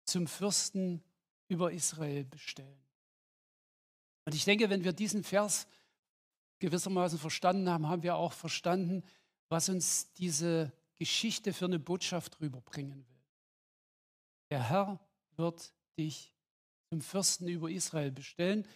zum 0.04 0.26
Fürsten 0.26 1.02
über 1.48 1.72
Israel 1.72 2.24
bestellen. 2.24 2.80
Und 4.24 4.34
ich 4.34 4.44
denke, 4.44 4.70
wenn 4.70 4.84
wir 4.84 4.92
diesen 4.92 5.24
Vers 5.24 5.66
gewissermaßen 6.58 7.18
verstanden 7.18 7.68
haben, 7.68 7.88
haben 7.88 8.02
wir 8.02 8.16
auch 8.16 8.32
verstanden, 8.32 9.02
was 9.48 9.68
uns 9.68 10.12
diese 10.12 10.72
Geschichte 10.96 11.52
für 11.52 11.64
eine 11.64 11.78
Botschaft 11.78 12.40
rüberbringen 12.40 13.06
will. 13.08 13.20
Der 14.50 14.68
Herr 14.68 15.00
wird 15.36 15.72
dich 15.98 16.34
zum 16.90 17.00
Fürsten 17.00 17.48
über 17.48 17.70
Israel 17.70 18.10
bestellen. 18.10 18.66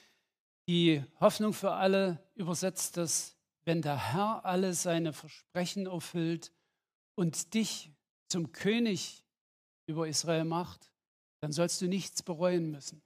Die 0.67 1.05
Hoffnung 1.21 1.53
für 1.53 1.73
alle 1.73 2.25
übersetzt 2.35 2.97
das, 2.97 3.37
wenn 3.65 3.83
der 3.83 4.13
Herr 4.13 4.45
alle 4.45 4.73
seine 4.75 5.13
Versprechen 5.13 5.87
erfüllt 5.87 6.53
und 7.15 7.55
dich 7.55 7.91
zum 8.29 8.53
König 8.53 9.25
über 9.87 10.09
Israel 10.09 10.45
macht, 10.45 10.91
dann 11.41 11.53
sollst 11.53 11.81
du 11.81 11.87
nichts 11.87 12.23
bereuen 12.23 12.71
müssen. 12.71 13.03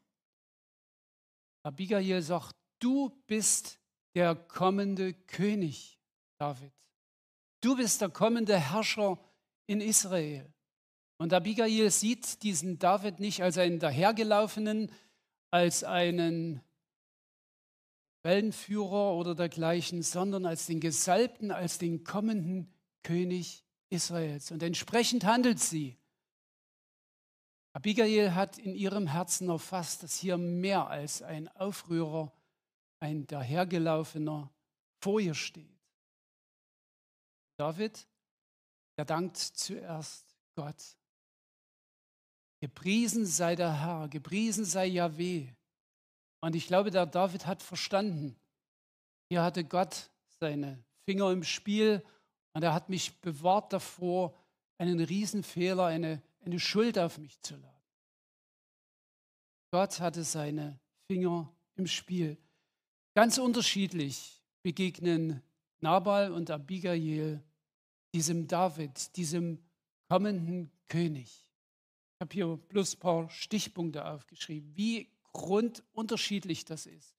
Abigail 1.64 2.22
sagt, 2.22 2.56
du 2.78 3.10
bist 3.26 3.80
der 4.14 4.34
kommende 4.34 5.12
König, 5.12 5.98
David. 6.38 6.72
Du 7.60 7.76
bist 7.76 8.00
der 8.00 8.10
kommende 8.10 8.58
Herrscher 8.58 9.18
in 9.66 9.80
Israel. 9.80 10.52
Und 11.18 11.32
Abigail 11.32 11.90
sieht 11.90 12.42
diesen 12.42 12.78
David 12.78 13.18
nicht 13.18 13.42
als 13.42 13.58
einen 13.58 13.80
dahergelaufenen, 13.80 14.92
als 15.50 15.82
einen 15.82 16.62
Wellenführer 18.22 19.14
oder 19.14 19.34
dergleichen, 19.34 20.02
sondern 20.02 20.46
als 20.46 20.66
den 20.66 20.80
Gesalbten, 20.80 21.50
als 21.50 21.78
den 21.78 22.04
kommenden 22.04 22.72
König 23.02 23.64
Israels. 23.90 24.50
Und 24.50 24.62
entsprechend 24.62 25.24
handelt 25.24 25.60
sie. 25.60 25.96
Abigail 27.72 28.34
hat 28.34 28.58
in 28.58 28.74
ihrem 28.74 29.06
Herzen 29.06 29.48
erfasst, 29.48 30.02
dass 30.02 30.16
hier 30.16 30.36
mehr 30.36 30.88
als 30.88 31.22
ein 31.22 31.48
Aufrührer, 31.48 32.32
ein 33.00 33.26
dahergelaufener 33.26 34.52
vor 35.00 35.20
ihr 35.20 35.34
steht. 35.34 35.78
David, 37.56 38.06
der 38.96 39.04
dankt 39.04 39.36
zuerst 39.36 40.36
Gott. 40.56 40.96
Gepriesen 42.60 43.26
sei 43.26 43.54
der 43.54 43.80
Herr, 43.80 44.08
gepriesen 44.08 44.64
sei 44.64 44.86
Yahweh. 44.86 45.48
Und 46.40 46.56
ich 46.56 46.66
glaube, 46.66 46.90
der 46.90 47.06
David 47.06 47.46
hat 47.46 47.62
verstanden, 47.62 48.36
hier 49.30 49.42
hatte 49.42 49.64
Gott 49.64 50.10
seine 50.40 50.82
Finger 51.04 51.30
im 51.30 51.44
Spiel 51.44 52.04
und 52.58 52.64
er 52.64 52.74
hat 52.74 52.88
mich 52.88 53.20
bewahrt 53.20 53.72
davor, 53.72 54.34
einen 54.78 54.98
Riesenfehler, 54.98 55.86
eine, 55.86 56.20
eine 56.44 56.58
Schuld 56.58 56.98
auf 56.98 57.16
mich 57.18 57.40
zu 57.40 57.54
laden. 57.54 57.84
Gott 59.70 60.00
hatte 60.00 60.24
seine 60.24 60.80
Finger 61.06 61.54
im 61.76 61.86
Spiel. 61.86 62.36
Ganz 63.14 63.38
unterschiedlich 63.38 64.42
begegnen 64.64 65.40
Nabal 65.78 66.32
und 66.32 66.50
Abigail 66.50 67.44
diesem 68.12 68.48
David, 68.48 69.14
diesem 69.14 69.64
kommenden 70.08 70.72
König. 70.88 71.28
Ich 71.28 72.20
habe 72.20 72.34
hier 72.34 72.56
bloß 72.56 72.96
ein 72.96 72.98
paar 72.98 73.30
Stichpunkte 73.30 74.04
aufgeschrieben, 74.04 74.76
wie 74.76 75.12
grundunterschiedlich 75.32 76.64
das 76.64 76.86
ist, 76.86 77.14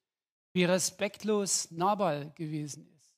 wie 0.51 0.65
respektlos 0.65 1.71
Nabal 1.71 2.33
gewesen 2.35 2.89
ist, 2.89 3.15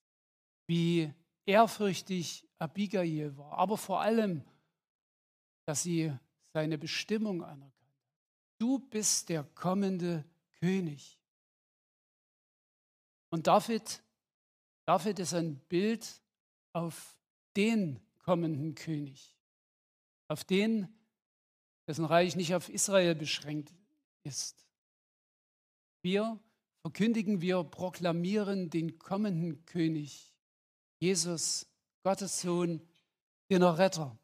wie 0.67 1.11
ehrfürchtig 1.45 2.47
Abigail 2.57 3.35
war, 3.37 3.57
aber 3.57 3.77
vor 3.77 4.01
allem, 4.01 4.43
dass 5.65 5.83
sie 5.83 6.13
seine 6.53 6.77
Bestimmung 6.77 7.43
anerkannt. 7.43 7.73
Du 8.57 8.79
bist 8.79 9.29
der 9.29 9.43
kommende 9.43 10.23
König. 10.59 11.19
Und 13.29 13.47
David, 13.47 14.03
David 14.85 15.19
ist 15.19 15.33
ein 15.33 15.57
Bild 15.67 16.21
auf 16.73 17.17
den 17.55 17.99
kommenden 18.19 18.75
König, 18.75 19.35
auf 20.27 20.43
den, 20.43 20.87
dessen 21.87 22.05
Reich 22.05 22.35
nicht 22.35 22.53
auf 22.53 22.69
Israel 22.69 23.15
beschränkt 23.15 23.73
ist. 24.23 24.67
Wir 26.03 26.39
verkündigen, 26.81 27.41
wir 27.41 27.63
proklamieren 27.63 28.69
den 28.69 28.99
kommenden 28.99 29.65
König, 29.65 30.30
Jesus, 31.01 31.65
Gottes 32.03 32.41
Sohn, 32.41 32.79
den 33.49 33.63
Erretter. 33.63 34.15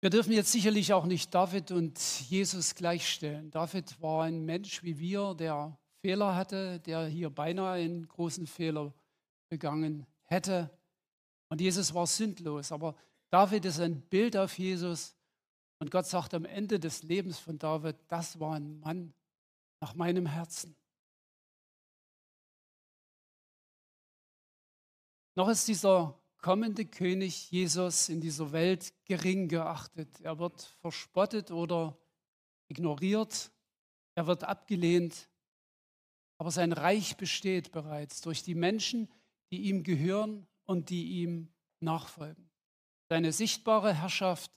Wir 0.00 0.10
dürfen 0.10 0.32
jetzt 0.32 0.52
sicherlich 0.52 0.92
auch 0.92 1.06
nicht 1.06 1.34
David 1.34 1.72
und 1.72 1.98
Jesus 2.30 2.76
gleichstellen. 2.76 3.50
David 3.50 4.00
war 4.00 4.22
ein 4.22 4.44
Mensch 4.44 4.84
wie 4.84 5.00
wir, 5.00 5.34
der 5.34 5.76
Fehler 6.02 6.36
hatte, 6.36 6.78
der 6.78 7.06
hier 7.06 7.30
beinahe 7.30 7.80
einen 7.80 8.06
großen 8.06 8.46
Fehler 8.46 8.94
begangen 9.48 10.06
hätte. 10.22 10.70
Und 11.48 11.60
Jesus 11.60 11.92
war 11.92 12.06
sündlos. 12.06 12.70
Aber 12.70 12.94
David 13.30 13.64
ist 13.64 13.80
ein 13.80 14.02
Bild 14.02 14.36
auf 14.36 14.56
Jesus. 14.56 15.16
Und 15.80 15.90
Gott 15.90 16.06
sagt 16.06 16.32
am 16.32 16.44
Ende 16.44 16.78
des 16.78 17.02
Lebens 17.02 17.40
von 17.40 17.58
David, 17.58 17.96
das 18.06 18.38
war 18.38 18.54
ein 18.54 18.78
Mann 18.78 19.12
nach 19.80 19.96
meinem 19.96 20.26
Herzen. 20.26 20.76
Noch 25.36 25.50
ist 25.50 25.68
dieser 25.68 26.18
kommende 26.38 26.86
König 26.86 27.50
Jesus 27.50 28.08
in 28.08 28.22
dieser 28.22 28.52
Welt 28.52 28.94
gering 29.04 29.48
geachtet. 29.48 30.08
Er 30.22 30.38
wird 30.38 30.62
verspottet 30.80 31.50
oder 31.50 31.98
ignoriert. 32.68 33.52
Er 34.14 34.26
wird 34.26 34.44
abgelehnt. 34.44 35.28
Aber 36.38 36.50
sein 36.50 36.72
Reich 36.72 37.18
besteht 37.18 37.70
bereits 37.70 38.22
durch 38.22 38.44
die 38.44 38.54
Menschen, 38.54 39.10
die 39.50 39.64
ihm 39.64 39.82
gehören 39.82 40.46
und 40.64 40.88
die 40.88 41.20
ihm 41.20 41.52
nachfolgen. 41.80 42.48
Seine 43.10 43.30
sichtbare 43.30 43.92
Herrschaft 43.92 44.50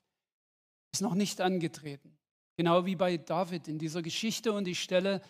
ist 0.94 1.02
noch 1.02 1.14
nicht 1.14 1.42
angetreten. 1.42 2.18
Genau 2.56 2.86
wie 2.86 2.96
bei 2.96 3.18
David 3.18 3.68
in 3.68 3.80
dieser 3.80 4.02
Geschichte. 4.02 4.54
Und 4.54 4.66
ich 4.66 4.82
stelle 4.82 5.22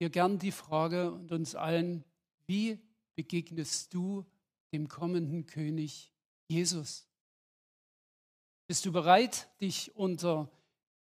dir 0.00 0.10
gern 0.10 0.40
die 0.40 0.52
Frage 0.52 1.12
und 1.12 1.30
uns 1.30 1.54
allen, 1.54 2.04
wie 2.46 2.80
begegnest 3.14 3.94
du 3.94 4.26
dem 4.72 4.88
kommenden 4.88 5.46
König 5.46 6.12
Jesus? 6.48 7.08
Bist 8.66 8.84
du 8.84 8.92
bereit, 8.92 9.48
dich 9.60 9.94
unter 9.96 10.50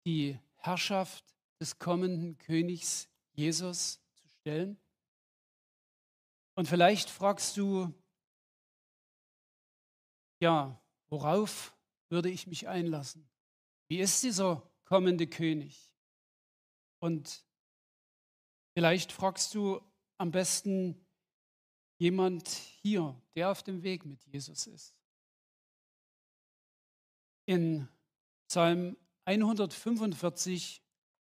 die 0.05 0.39
Herrschaft 0.57 1.35
des 1.59 1.79
kommenden 1.79 2.37
Königs 2.37 3.09
Jesus 3.33 3.99
zu 4.15 4.27
stellen? 4.27 4.79
Und 6.55 6.67
vielleicht 6.67 7.09
fragst 7.09 7.57
du, 7.57 7.93
ja, 10.39 10.81
worauf 11.09 11.75
würde 12.09 12.29
ich 12.29 12.47
mich 12.47 12.67
einlassen? 12.67 13.29
Wie 13.89 13.99
ist 13.99 14.23
dieser 14.23 14.69
kommende 14.85 15.27
König? 15.27 15.93
Und 16.99 17.45
vielleicht 18.73 19.11
fragst 19.11 19.53
du 19.55 19.81
am 20.17 20.31
besten 20.31 21.05
jemand 21.97 22.47
hier, 22.47 23.19
der 23.35 23.51
auf 23.51 23.63
dem 23.63 23.83
Weg 23.83 24.05
mit 24.05 24.23
Jesus 24.25 24.67
ist. 24.67 24.95
In 27.45 27.87
Psalm 28.47 28.97
145 29.25 30.81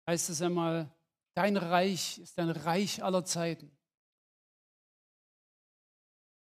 heißt 0.07 0.29
es 0.29 0.41
einmal, 0.41 0.93
dein 1.33 1.57
Reich 1.57 2.19
ist 2.19 2.37
ein 2.39 2.49
Reich 2.49 3.03
aller 3.03 3.23
Zeiten. 3.23 3.71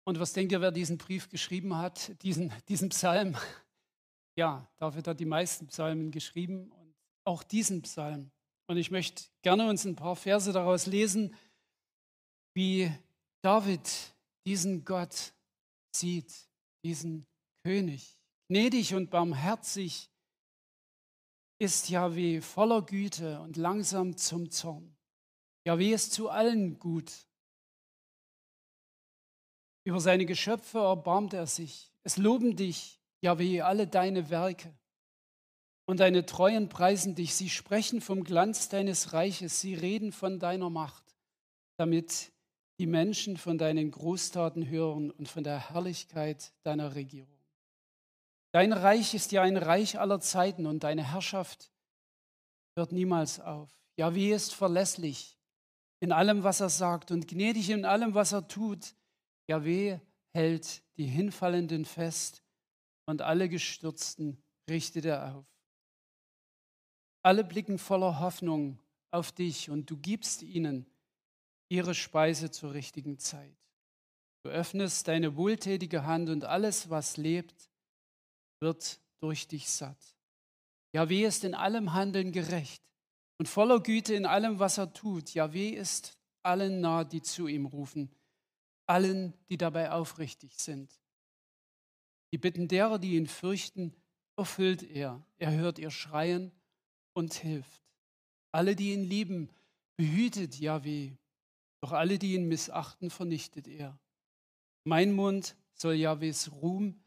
Und 0.05 0.19
was 0.19 0.33
denkt 0.33 0.51
ihr, 0.51 0.61
wer 0.61 0.71
diesen 0.71 0.97
Brief 0.97 1.29
geschrieben 1.29 1.75
hat, 1.75 2.21
diesen, 2.21 2.53
diesen 2.67 2.89
Psalm? 2.89 3.35
Ja, 4.37 4.69
David 4.77 5.07
hat 5.07 5.19
die 5.19 5.25
meisten 5.25 5.67
Psalmen 5.67 6.11
geschrieben 6.11 6.71
und 6.71 6.93
auch 7.23 7.41
diesen 7.41 7.81
Psalm. 7.81 8.31
Und 8.67 8.77
ich 8.77 8.91
möchte 8.91 9.23
gerne 9.41 9.67
uns 9.69 9.85
ein 9.85 9.95
paar 9.95 10.15
Verse 10.15 10.51
daraus 10.51 10.85
lesen, 10.85 11.35
wie 12.53 12.91
David 13.45 13.87
diesen 14.47 14.83
Gott 14.85 15.31
sieht, 15.95 16.33
diesen 16.83 17.27
König. 17.63 18.19
Gnädig 18.47 18.95
und 18.95 19.11
barmherzig 19.11 20.09
ist 21.61 21.89
Yahweh 21.89 22.41
voller 22.41 22.81
Güte 22.81 23.39
und 23.41 23.55
langsam 23.55 24.17
zum 24.17 24.49
Zorn. 24.49 24.97
Yahweh 25.67 25.93
ist 25.93 26.11
zu 26.11 26.29
allen 26.29 26.79
gut. 26.79 27.11
Über 29.85 29.99
seine 29.99 30.25
Geschöpfe 30.25 30.79
erbarmt 30.79 31.33
er 31.33 31.45
sich. 31.45 31.91
Es 32.01 32.17
loben 32.17 32.55
dich, 32.55 32.99
Yahweh, 33.21 33.61
alle 33.61 33.85
deine 33.85 34.31
Werke. 34.31 34.75
Und 35.87 35.99
deine 35.99 36.25
Treuen 36.25 36.67
preisen 36.67 37.13
dich. 37.13 37.35
Sie 37.35 37.51
sprechen 37.51 38.01
vom 38.01 38.23
Glanz 38.23 38.69
deines 38.69 39.13
Reiches. 39.13 39.61
Sie 39.61 39.75
reden 39.75 40.11
von 40.11 40.39
deiner 40.39 40.71
Macht, 40.71 41.15
damit 41.77 42.31
die 42.79 42.87
Menschen 42.87 43.37
von 43.37 43.57
deinen 43.57 43.91
Großtaten 43.91 44.67
hören 44.67 45.11
und 45.11 45.29
von 45.29 45.43
der 45.43 45.69
Herrlichkeit 45.69 46.53
deiner 46.63 46.95
Regierung. 46.95 47.37
Dein 48.51 48.73
Reich 48.73 49.13
ist 49.13 49.31
ja 49.31 49.41
ein 49.41 49.57
Reich 49.57 49.99
aller 49.99 50.19
Zeiten 50.19 50.65
und 50.65 50.83
deine 50.83 51.11
Herrschaft 51.11 51.71
hört 52.77 52.91
niemals 52.91 53.39
auf. 53.39 53.69
Yahweh 53.97 54.33
ist 54.33 54.53
verlässlich 54.53 55.37
in 56.01 56.11
allem, 56.11 56.43
was 56.43 56.59
er 56.59 56.69
sagt 56.69 57.11
und 57.11 57.27
gnädig 57.27 57.69
in 57.69 57.85
allem, 57.85 58.13
was 58.13 58.33
er 58.33 58.47
tut. 58.47 58.95
Yahweh 59.49 59.99
hält 60.33 60.83
die 60.97 61.05
Hinfallenden 61.05 61.85
fest 61.85 62.43
und 63.05 63.21
alle 63.21 63.47
Gestürzten 63.49 64.41
richtet 64.69 65.05
er 65.05 65.35
auf. 65.35 65.45
Alle 67.23 67.43
blicken 67.43 67.79
voller 67.79 68.19
Hoffnung 68.19 68.79
auf 69.11 69.31
dich 69.31 69.69
und 69.69 69.89
du 69.89 69.97
gibst 69.97 70.43
ihnen 70.43 70.85
ihre 71.69 71.95
Speise 71.95 72.51
zur 72.51 72.73
richtigen 72.73 73.17
Zeit. 73.17 73.57
Du 74.43 74.49
öffnest 74.49 75.07
deine 75.07 75.35
wohltätige 75.35 76.05
Hand 76.05 76.29
und 76.29 76.45
alles, 76.45 76.89
was 76.89 77.17
lebt, 77.17 77.69
wird 78.59 78.99
durch 79.19 79.47
dich 79.47 79.69
satt. 79.69 80.15
Jahweh 80.93 81.25
ist 81.25 81.43
in 81.43 81.55
allem 81.55 81.93
Handeln 81.93 82.31
gerecht 82.31 82.83
und 83.37 83.47
voller 83.47 83.79
Güte 83.79 84.13
in 84.13 84.25
allem, 84.25 84.59
was 84.59 84.77
er 84.77 84.93
tut. 84.93 85.33
Jahweh 85.33 85.69
ist 85.69 86.17
allen 86.43 86.79
nah, 86.79 87.03
die 87.03 87.21
zu 87.21 87.47
ihm 87.47 87.65
rufen, 87.65 88.09
allen, 88.85 89.33
die 89.49 89.57
dabei 89.57 89.91
aufrichtig 89.91 90.53
sind. 90.59 90.91
Die 92.31 92.37
Bitten 92.37 92.67
derer, 92.67 92.99
die 92.99 93.15
ihn 93.15 93.27
fürchten, 93.27 93.93
erfüllt 94.37 94.83
er. 94.83 95.25
Er 95.37 95.51
hört 95.53 95.79
ihr 95.79 95.91
Schreien 95.91 96.51
und 97.13 97.33
hilft. 97.33 97.81
Alle, 98.51 98.75
die 98.75 98.93
ihn 98.93 99.03
lieben, 99.03 99.49
behütet 99.97 100.59
Jahweh. 100.59 101.11
Doch 101.85 101.91
alle, 101.91 102.17
die 102.17 102.33
ihn 102.33 102.47
missachten, 102.47 103.11
vernichtet 103.11 103.67
er. 103.67 103.99
Mein 104.85 105.13
Mund 105.13 105.55
soll 105.75 105.93
Jahwes 105.93 106.51
Ruhm 106.51 106.99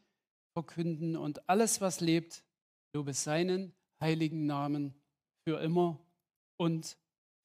verkünden 0.53 1.17
und 1.17 1.49
alles, 1.49 1.81
was 1.81 1.99
lebt, 1.99 2.45
lobe 2.95 3.13
seinen 3.13 3.75
heiligen 4.01 4.47
Namen 4.47 4.95
für 5.43 5.59
immer 5.59 5.99
und 6.59 6.97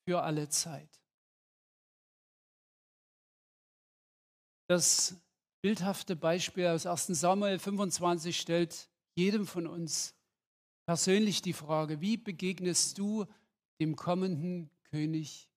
für 0.08 0.22
alle 0.22 0.48
Zeit. 0.50 1.02
Das 4.68 5.20
bildhafte 5.64 6.16
Beispiel 6.16 6.68
aus 6.68 6.86
1 6.86 7.08
Samuel 7.20 7.58
25 7.58 8.40
stellt 8.40 8.92
jedem 9.16 9.48
von 9.48 9.66
uns 9.66 10.14
persönlich 10.86 11.42
die 11.42 11.54
Frage, 11.54 12.00
wie 12.00 12.18
begegnest 12.18 13.00
du 13.00 13.26
dem 13.82 13.96
kommenden 13.96 14.70
König 14.84 15.50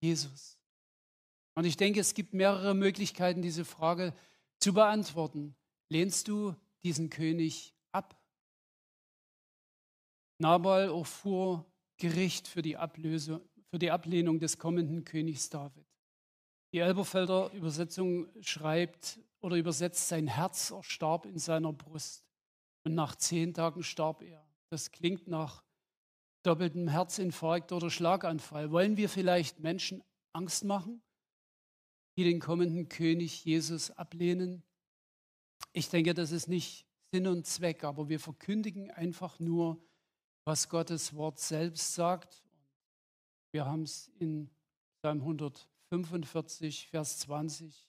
Jesus? 0.00 0.59
Und 1.54 1.64
ich 1.64 1.76
denke, 1.76 2.00
es 2.00 2.14
gibt 2.14 2.32
mehrere 2.32 2.74
Möglichkeiten, 2.74 3.42
diese 3.42 3.64
Frage 3.64 4.14
zu 4.60 4.72
beantworten. 4.72 5.54
Lehnst 5.88 6.28
du 6.28 6.54
diesen 6.84 7.10
König 7.10 7.74
ab? 7.92 8.16
Nabal 10.38 10.88
erfuhr 10.88 11.66
Gericht 11.98 12.48
für 12.48 12.62
die, 12.62 12.76
Ablöse, 12.76 13.42
für 13.70 13.78
die 13.78 13.90
Ablehnung 13.90 14.38
des 14.38 14.58
kommenden 14.58 15.04
Königs 15.04 15.50
David. 15.50 15.86
Die 16.72 16.78
Elberfelder 16.78 17.52
Übersetzung 17.52 18.28
schreibt 18.40 19.18
oder 19.40 19.56
übersetzt, 19.56 20.08
sein 20.08 20.28
Herz 20.28 20.70
erstarb 20.70 21.26
in 21.26 21.38
seiner 21.38 21.72
Brust 21.72 22.24
und 22.84 22.94
nach 22.94 23.16
zehn 23.16 23.52
Tagen 23.52 23.82
starb 23.82 24.22
er. 24.22 24.46
Das 24.70 24.92
klingt 24.92 25.26
nach 25.26 25.64
doppeltem 26.42 26.88
Herzinfarkt 26.88 27.72
oder 27.72 27.90
Schlaganfall. 27.90 28.70
Wollen 28.70 28.96
wir 28.96 29.08
vielleicht 29.08 29.60
Menschen 29.60 30.02
Angst 30.32 30.64
machen? 30.64 31.02
Die 32.20 32.24
den 32.24 32.40
kommenden 32.40 32.90
König 32.90 33.46
Jesus 33.46 33.90
ablehnen. 33.92 34.62
Ich 35.72 35.88
denke, 35.88 36.12
das 36.12 36.32
ist 36.32 36.48
nicht 36.48 36.84
Sinn 37.10 37.26
und 37.26 37.46
Zweck, 37.46 37.82
aber 37.82 38.10
wir 38.10 38.20
verkündigen 38.20 38.90
einfach 38.90 39.40
nur, 39.40 39.82
was 40.44 40.68
Gottes 40.68 41.14
Wort 41.14 41.40
selbst 41.40 41.94
sagt. 41.94 42.44
Wir 43.52 43.64
haben 43.64 43.84
es 43.84 44.08
in 44.18 44.50
Psalm 44.98 45.20
145, 45.20 46.88
Vers 46.88 47.20
20 47.20 47.88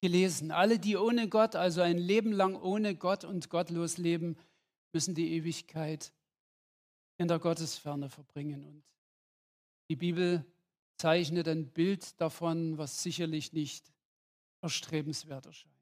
gelesen. 0.00 0.50
Alle, 0.50 0.80
die 0.80 0.96
ohne 0.96 1.28
Gott, 1.28 1.54
also 1.54 1.82
ein 1.82 1.98
Leben 1.98 2.32
lang 2.32 2.56
ohne 2.56 2.96
Gott 2.96 3.22
und 3.22 3.48
gottlos 3.48 3.96
leben, 3.96 4.36
müssen 4.92 5.14
die 5.14 5.34
Ewigkeit 5.34 6.12
in 7.16 7.28
der 7.28 7.38
Gottesferne 7.38 8.10
verbringen. 8.10 8.64
Und 8.64 8.82
die 9.88 9.94
Bibel 9.94 10.44
zeichnet 11.02 11.48
ein 11.48 11.66
Bild 11.66 12.20
davon, 12.20 12.78
was 12.78 13.02
sicherlich 13.02 13.52
nicht 13.52 13.92
erstrebenswert 14.60 15.46
erscheint. 15.46 15.74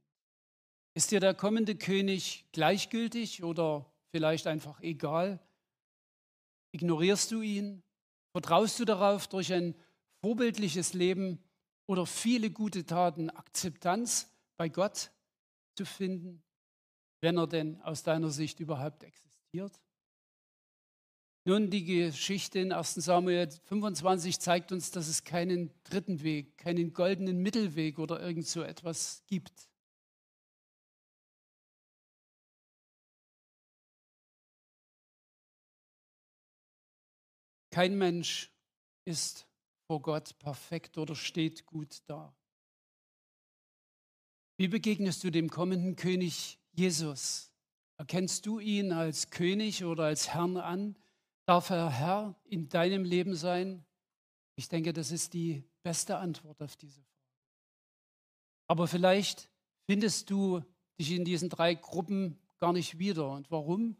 Ist 0.94 1.10
dir 1.10 1.20
der 1.20 1.34
kommende 1.34 1.76
König 1.76 2.46
gleichgültig 2.52 3.44
oder 3.44 3.84
vielleicht 4.12 4.46
einfach 4.46 4.80
egal? 4.80 5.38
Ignorierst 6.72 7.30
du 7.32 7.42
ihn? 7.42 7.82
Vertraust 8.32 8.80
du 8.80 8.86
darauf, 8.86 9.28
durch 9.28 9.52
ein 9.52 9.74
vorbildliches 10.22 10.94
Leben 10.94 11.38
oder 11.86 12.06
viele 12.06 12.50
gute 12.50 12.86
Taten 12.86 13.28
Akzeptanz 13.28 14.34
bei 14.56 14.70
Gott 14.70 15.10
zu 15.76 15.84
finden, 15.84 16.42
wenn 17.20 17.36
er 17.36 17.46
denn 17.46 17.78
aus 17.82 18.02
deiner 18.02 18.30
Sicht 18.30 18.58
überhaupt 18.58 19.04
existiert? 19.04 19.78
Nun, 21.50 21.68
die 21.68 21.82
Geschichte 21.84 22.60
in 22.60 22.70
1 22.70 22.94
Samuel 22.94 23.50
25 23.64 24.38
zeigt 24.38 24.70
uns, 24.70 24.92
dass 24.92 25.08
es 25.08 25.24
keinen 25.24 25.72
dritten 25.82 26.22
Weg, 26.22 26.56
keinen 26.56 26.92
goldenen 26.92 27.42
Mittelweg 27.42 27.98
oder 27.98 28.20
irgend 28.20 28.46
so 28.46 28.62
etwas 28.62 29.24
gibt. 29.26 29.68
Kein 37.72 37.98
Mensch 37.98 38.52
ist 39.04 39.48
vor 39.88 40.02
Gott 40.02 40.38
perfekt 40.38 40.98
oder 40.98 41.16
steht 41.16 41.66
gut 41.66 42.02
da. 42.06 42.32
Wie 44.56 44.68
begegnest 44.68 45.24
du 45.24 45.32
dem 45.32 45.50
kommenden 45.50 45.96
König 45.96 46.60
Jesus? 46.70 47.50
Erkennst 47.96 48.46
du 48.46 48.60
ihn 48.60 48.92
als 48.92 49.30
König 49.30 49.82
oder 49.82 50.04
als 50.04 50.28
Herrn 50.28 50.56
an? 50.56 50.94
Darf 51.50 51.70
er 51.70 51.90
Herr 51.90 52.36
in 52.44 52.68
deinem 52.68 53.02
Leben 53.02 53.34
sein? 53.34 53.84
Ich 54.54 54.68
denke, 54.68 54.92
das 54.92 55.10
ist 55.10 55.34
die 55.34 55.64
beste 55.82 56.16
Antwort 56.16 56.62
auf 56.62 56.76
diese 56.76 57.02
Frage. 57.02 57.34
Aber 58.68 58.86
vielleicht 58.86 59.50
findest 59.84 60.30
du 60.30 60.62
dich 61.00 61.10
in 61.10 61.24
diesen 61.24 61.48
drei 61.48 61.74
Gruppen 61.74 62.38
gar 62.60 62.72
nicht 62.72 63.00
wieder. 63.00 63.32
Und 63.32 63.50
warum? 63.50 63.96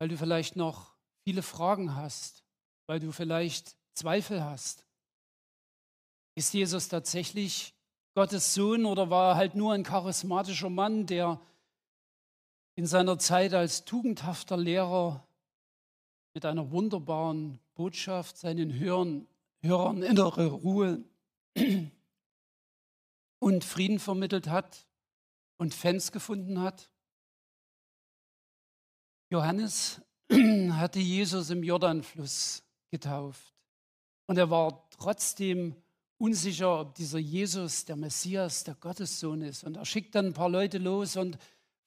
Weil 0.00 0.08
du 0.08 0.16
vielleicht 0.16 0.56
noch 0.56 0.96
viele 1.22 1.42
Fragen 1.42 1.94
hast, 1.94 2.42
weil 2.88 2.98
du 2.98 3.12
vielleicht 3.12 3.76
Zweifel 3.94 4.42
hast. 4.42 4.84
Ist 6.34 6.52
Jesus 6.52 6.88
tatsächlich 6.88 7.72
Gottes 8.14 8.52
Sohn 8.52 8.84
oder 8.84 9.10
war 9.10 9.34
er 9.34 9.36
halt 9.36 9.54
nur 9.54 9.74
ein 9.74 9.84
charismatischer 9.84 10.70
Mann, 10.70 11.06
der 11.06 11.40
in 12.74 12.86
seiner 12.86 13.16
Zeit 13.16 13.54
als 13.54 13.84
tugendhafter 13.84 14.56
Lehrer 14.56 15.24
mit 16.34 16.44
einer 16.44 16.70
wunderbaren 16.70 17.58
Botschaft 17.74 18.36
seinen 18.36 18.78
Hörern, 18.78 19.26
Hörern 19.62 20.02
innere 20.02 20.46
Ruhe 20.46 21.04
und 23.38 23.64
Frieden 23.64 23.98
vermittelt 23.98 24.48
hat 24.48 24.86
und 25.56 25.74
Fans 25.74 26.12
gefunden 26.12 26.60
hat? 26.60 26.90
Johannes 29.30 30.00
hatte 30.30 31.00
Jesus 31.00 31.50
im 31.50 31.62
Jordanfluss 31.62 32.62
getauft 32.90 33.54
und 34.26 34.38
er 34.38 34.50
war 34.50 34.88
trotzdem 34.90 35.74
unsicher, 36.20 36.80
ob 36.80 36.94
dieser 36.94 37.18
Jesus 37.18 37.84
der 37.84 37.96
Messias, 37.96 38.62
der 38.62 38.74
Gottessohn 38.74 39.42
ist. 39.42 39.64
Und 39.64 39.76
er 39.76 39.86
schickt 39.86 40.14
dann 40.14 40.26
ein 40.26 40.32
paar 40.34 40.50
Leute 40.50 40.78
los 40.78 41.16
und 41.16 41.38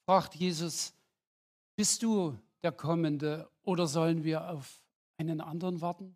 fragt 0.05 0.35
Jesus, 0.35 0.93
bist 1.75 2.01
du 2.01 2.37
der 2.63 2.71
Kommende 2.71 3.49
oder 3.63 3.87
sollen 3.87 4.23
wir 4.23 4.49
auf 4.49 4.81
einen 5.17 5.41
anderen 5.41 5.81
warten? 5.81 6.15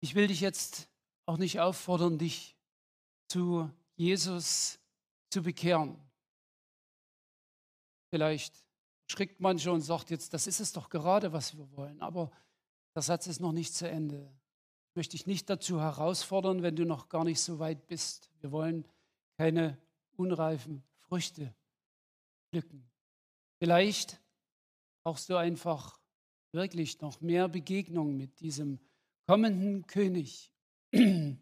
Ich 0.00 0.14
will 0.14 0.28
dich 0.28 0.40
jetzt 0.40 0.88
auch 1.26 1.36
nicht 1.36 1.60
auffordern, 1.60 2.18
dich 2.18 2.56
zu 3.28 3.70
Jesus 3.96 4.78
zu 5.28 5.42
bekehren. 5.42 5.98
Vielleicht 8.08 8.54
schrickt 9.08 9.40
man 9.40 9.58
schon 9.58 9.74
und 9.74 9.80
sagt 9.82 10.10
jetzt, 10.10 10.32
das 10.32 10.46
ist 10.46 10.60
es 10.60 10.72
doch 10.72 10.88
gerade, 10.88 11.32
was 11.32 11.56
wir 11.56 11.70
wollen. 11.76 12.00
Aber 12.00 12.30
der 12.94 13.02
Satz 13.02 13.26
ist 13.26 13.40
noch 13.40 13.52
nicht 13.52 13.74
zu 13.74 13.88
Ende 13.88 14.32
möchte 14.94 15.16
ich 15.16 15.26
nicht 15.26 15.48
dazu 15.48 15.80
herausfordern, 15.80 16.62
wenn 16.62 16.76
du 16.76 16.84
noch 16.84 17.08
gar 17.08 17.24
nicht 17.24 17.40
so 17.40 17.58
weit 17.58 17.86
bist. 17.86 18.30
Wir 18.40 18.50
wollen 18.50 18.86
keine 19.36 19.78
unreifen 20.16 20.82
Früchte 20.98 21.54
pflücken. 22.48 22.89
Vielleicht 23.62 24.20
brauchst 25.04 25.28
du 25.28 25.36
einfach 25.36 26.00
wirklich 26.52 27.00
noch 27.00 27.20
mehr 27.20 27.46
Begegnung 27.48 28.16
mit 28.16 28.40
diesem 28.40 28.80
kommenden 29.28 29.86
König. 29.86 30.50
Dann 30.92 31.38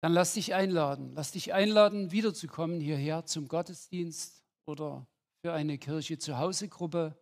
lass 0.00 0.34
dich 0.34 0.54
einladen. 0.54 1.12
Lass 1.14 1.32
dich 1.32 1.52
einladen, 1.52 2.12
wiederzukommen 2.12 2.80
hierher 2.80 3.26
zum 3.26 3.48
Gottesdienst 3.48 4.44
oder 4.64 5.08
für 5.42 5.52
eine 5.52 5.76
Kirche 5.78 6.18
zu 6.18 6.38
Hause 6.38 6.68
Gruppe 6.68 7.20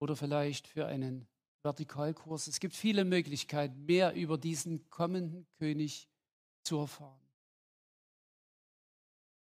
oder 0.00 0.16
vielleicht 0.16 0.68
für 0.68 0.86
einen 0.86 1.26
Vertikalkurs. 1.62 2.46
Es 2.46 2.60
gibt 2.60 2.74
viele 2.74 3.06
Möglichkeiten, 3.06 3.86
mehr 3.86 4.12
über 4.12 4.36
diesen 4.36 4.90
kommenden 4.90 5.46
König 5.58 6.10
zu 6.62 6.76
erfahren. 6.76 7.20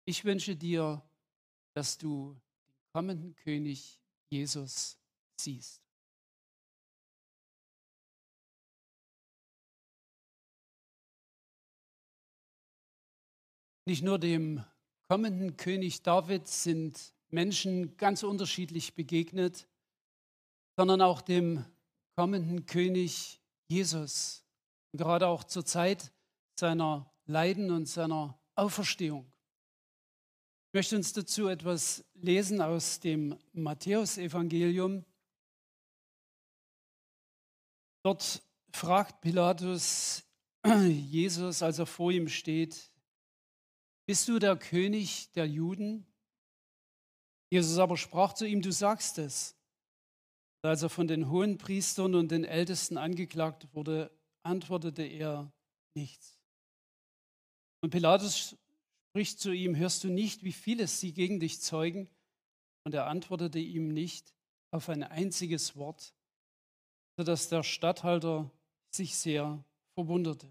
Ich 0.05 0.25
wünsche 0.25 0.55
dir, 0.55 1.03
dass 1.79 1.97
du 1.97 2.33
den 2.33 2.91
kommenden 2.91 3.35
König 3.37 4.01
Jesus 4.29 4.99
siehst. 5.39 5.81
Nicht 13.85 14.03
nur 14.03 14.19
dem 14.19 14.61
kommenden 15.07 15.55
König 15.55 16.01
David 16.01 16.49
sind 16.49 17.15
Menschen 17.29 17.95
ganz 17.95 18.23
unterschiedlich 18.23 18.93
begegnet, 18.93 19.65
sondern 20.75 21.01
auch 21.01 21.21
dem 21.21 21.63
kommenden 22.17 22.65
König 22.65 23.39
Jesus. 23.69 24.43
Gerade 24.91 25.27
auch 25.27 25.45
zur 25.45 25.63
Zeit 25.63 26.11
seiner 26.59 27.09
Leiden 27.25 27.71
und 27.71 27.87
seiner 27.87 28.37
Auferstehung. 28.55 29.31
Ich 30.69 30.73
möchte 30.75 30.97
uns 30.97 31.13
dazu 31.13 31.47
etwas 31.47 32.05
lesen 32.13 32.61
aus 32.61 32.99
dem 32.99 33.35
Matthäusevangelium. 33.53 35.03
Dort 38.03 38.43
fragt 38.71 39.19
Pilatus 39.21 40.23
Jesus, 40.87 41.63
als 41.63 41.79
er 41.79 41.87
vor 41.87 42.11
ihm 42.11 42.27
steht, 42.27 42.91
bist 44.05 44.27
du 44.27 44.37
der 44.37 44.55
König 44.57 45.31
der 45.31 45.47
Juden? 45.47 46.05
Jesus 47.49 47.79
aber 47.79 47.97
sprach 47.97 48.33
zu 48.33 48.45
ihm, 48.45 48.61
du 48.61 48.71
sagst 48.71 49.17
es. 49.17 49.55
Als 50.61 50.83
er 50.83 50.89
von 50.89 51.07
den 51.07 51.31
hohen 51.31 51.57
Priestern 51.57 52.13
und 52.13 52.29
den 52.29 52.43
Ältesten 52.43 52.99
angeklagt 52.99 53.73
wurde, 53.73 54.15
antwortete 54.43 55.01
er 55.01 55.51
nichts. 55.95 56.39
Und 57.81 57.89
Pilatus 57.89 58.55
spricht 59.09 59.39
zu 59.39 59.51
ihm, 59.51 59.75
hörst 59.75 60.03
du 60.03 60.09
nicht, 60.09 60.43
wie 60.43 60.51
vieles 60.51 60.99
sie 60.99 61.13
gegen 61.13 61.39
dich 61.39 61.61
zeugen? 61.61 62.07
Und 62.83 62.93
er 62.93 63.07
antwortete 63.07 63.59
ihm 63.59 63.89
nicht 63.89 64.33
auf 64.71 64.87
ein 64.89 65.03
einziges 65.03 65.75
Wort, 65.75 66.13
sodass 67.17 67.49
der 67.49 67.63
Statthalter 67.63 68.51
sich 68.91 69.15
sehr 69.15 69.63
verwunderte. 69.95 70.47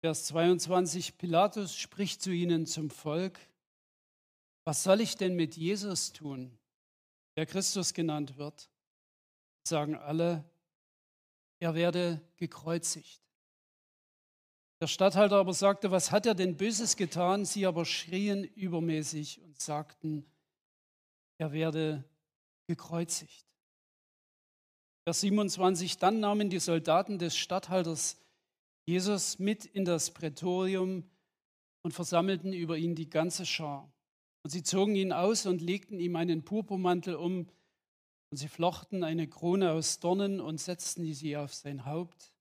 Vers 0.00 0.26
22, 0.26 1.18
Pilatus 1.18 1.76
spricht 1.76 2.22
zu 2.22 2.30
ihnen 2.30 2.66
zum 2.66 2.90
Volk, 2.90 3.40
was 4.64 4.84
soll 4.84 5.00
ich 5.00 5.16
denn 5.16 5.34
mit 5.34 5.56
Jesus 5.56 6.12
tun, 6.12 6.56
der 7.36 7.46
Christus 7.46 7.94
genannt 7.94 8.36
wird? 8.36 8.70
Sagen 9.66 9.96
alle, 9.96 10.44
er 11.58 11.74
werde 11.74 12.20
gekreuzigt. 12.36 13.27
Der 14.80 14.86
Statthalter 14.86 15.36
aber 15.36 15.54
sagte, 15.54 15.90
was 15.90 16.12
hat 16.12 16.24
er 16.26 16.34
denn 16.34 16.56
Böses 16.56 16.96
getan? 16.96 17.44
Sie 17.44 17.66
aber 17.66 17.84
schrien 17.84 18.44
übermäßig 18.44 19.42
und 19.42 19.60
sagten, 19.60 20.24
er 21.38 21.52
werde 21.52 22.04
gekreuzigt. 22.68 23.44
Vers 25.04 25.20
27, 25.22 25.98
dann 25.98 26.20
nahmen 26.20 26.48
die 26.48 26.60
Soldaten 26.60 27.18
des 27.18 27.36
Statthalters 27.36 28.20
Jesus 28.86 29.38
mit 29.38 29.64
in 29.64 29.84
das 29.84 30.12
Prätorium 30.12 31.10
und 31.82 31.92
versammelten 31.92 32.52
über 32.52 32.76
ihn 32.76 32.94
die 32.94 33.10
ganze 33.10 33.46
Schar. 33.46 33.92
Und 34.44 34.50
sie 34.50 34.62
zogen 34.62 34.94
ihn 34.94 35.12
aus 35.12 35.46
und 35.46 35.60
legten 35.60 35.98
ihm 35.98 36.14
einen 36.14 36.44
Purpurmantel 36.44 37.16
um, 37.16 37.48
und 38.30 38.36
sie 38.36 38.48
flochten 38.48 39.02
eine 39.02 39.26
Krone 39.26 39.72
aus 39.72 39.98
Dornen 39.98 40.40
und 40.40 40.60
setzten 40.60 41.12
sie 41.12 41.36
auf 41.36 41.54
sein 41.54 41.84
Haupt 41.84 42.32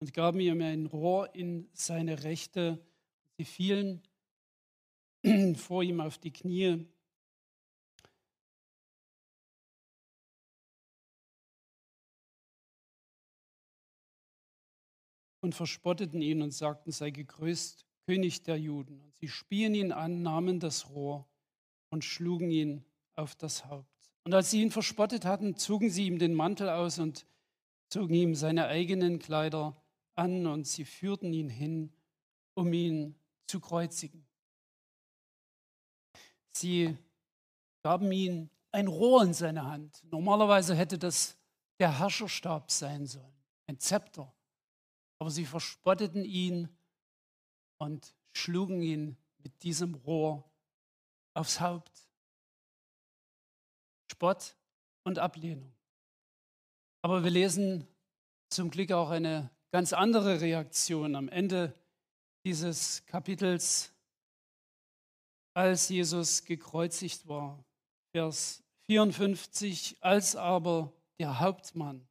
und 0.00 0.14
gaben 0.14 0.40
ihm 0.40 0.60
ein 0.60 0.86
Rohr 0.86 1.34
in 1.34 1.68
seine 1.72 2.24
Rechte. 2.24 2.84
Sie 3.38 3.44
fielen 3.44 4.02
vor 5.56 5.82
ihm 5.82 6.00
auf 6.00 6.18
die 6.18 6.32
Knie. 6.32 6.86
und 15.42 15.54
verspotteten 15.54 16.20
ihn 16.20 16.42
und 16.42 16.52
sagten, 16.52 16.92
sei 16.92 17.10
gegrüßt, 17.10 17.86
König 18.06 18.42
der 18.42 18.58
Juden. 18.58 19.00
Und 19.00 19.16
sie 19.16 19.28
spien 19.28 19.74
ihn 19.74 19.90
an, 19.90 20.22
nahmen 20.22 20.60
das 20.60 20.90
Rohr 20.90 21.26
und 21.90 22.04
schlugen 22.04 22.50
ihn 22.50 22.84
auf 23.14 23.34
das 23.34 23.64
Haupt. 23.64 24.10
Und 24.24 24.34
als 24.34 24.50
sie 24.50 24.60
ihn 24.60 24.70
verspottet 24.70 25.24
hatten, 25.24 25.56
zogen 25.56 25.90
sie 25.90 26.06
ihm 26.06 26.18
den 26.18 26.34
Mantel 26.34 26.68
aus 26.68 26.98
und 26.98 27.26
zogen 27.88 28.14
ihm 28.14 28.34
seine 28.34 28.66
eigenen 28.66 29.18
Kleider 29.18 29.79
an 30.20 30.46
und 30.46 30.66
sie 30.66 30.84
führten 30.84 31.32
ihn 31.32 31.48
hin, 31.48 31.92
um 32.54 32.72
ihn 32.72 33.18
zu 33.46 33.58
kreuzigen. 33.58 34.26
Sie 36.52 36.96
gaben 37.82 38.12
ihm 38.12 38.50
ein 38.70 38.86
Rohr 38.86 39.22
in 39.22 39.32
seine 39.32 39.64
Hand. 39.64 40.04
Normalerweise 40.10 40.74
hätte 40.76 40.98
das 40.98 41.36
der 41.78 41.98
Herrscherstab 41.98 42.70
sein 42.70 43.06
sollen, 43.06 43.34
ein 43.66 43.78
Zepter. 43.78 44.32
Aber 45.18 45.30
sie 45.30 45.46
verspotteten 45.46 46.24
ihn 46.24 46.68
und 47.78 48.14
schlugen 48.34 48.82
ihn 48.82 49.16
mit 49.38 49.62
diesem 49.62 49.94
Rohr 49.94 50.44
aufs 51.32 51.60
Haupt. 51.60 52.06
Spott 54.10 54.54
und 55.04 55.18
Ablehnung. 55.18 55.72
Aber 57.00 57.24
wir 57.24 57.30
lesen 57.30 57.86
zum 58.50 58.70
Glück 58.70 58.92
auch 58.92 59.08
eine 59.08 59.50
ganz 59.70 59.92
andere 59.92 60.40
Reaktion 60.40 61.14
am 61.14 61.28
Ende 61.28 61.74
dieses 62.44 63.04
Kapitels, 63.06 63.92
als 65.54 65.88
Jesus 65.88 66.44
gekreuzigt 66.44 67.28
war. 67.28 67.62
Vers 68.12 68.62
54, 68.86 69.98
als 70.00 70.36
aber 70.36 70.92
der 71.18 71.40
Hauptmann 71.40 72.06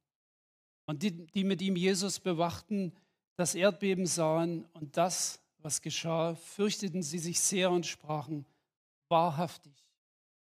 und 0.86 1.02
die, 1.02 1.10
die 1.10 1.44
mit 1.44 1.60
ihm 1.62 1.76
Jesus 1.76 2.20
bewachten, 2.20 2.92
das 3.36 3.54
Erdbeben 3.54 4.06
sahen 4.06 4.64
und 4.72 4.96
das, 4.96 5.40
was 5.58 5.82
geschah, 5.82 6.34
fürchteten 6.34 7.02
sie 7.02 7.18
sich 7.18 7.40
sehr 7.40 7.70
und 7.70 7.86
sprachen, 7.86 8.46
wahrhaftig, 9.08 9.72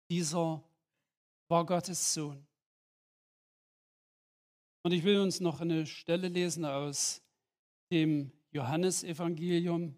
dieser 0.09 0.63
war 1.47 1.65
Gottes 1.65 2.13
Sohn. 2.13 2.45
Und 4.83 4.93
ich 4.93 5.03
will 5.03 5.19
uns 5.19 5.39
noch 5.39 5.61
eine 5.61 5.85
Stelle 5.85 6.27
lesen 6.27 6.65
aus 6.65 7.21
dem 7.91 8.31
Johannesevangelium. 8.51 9.95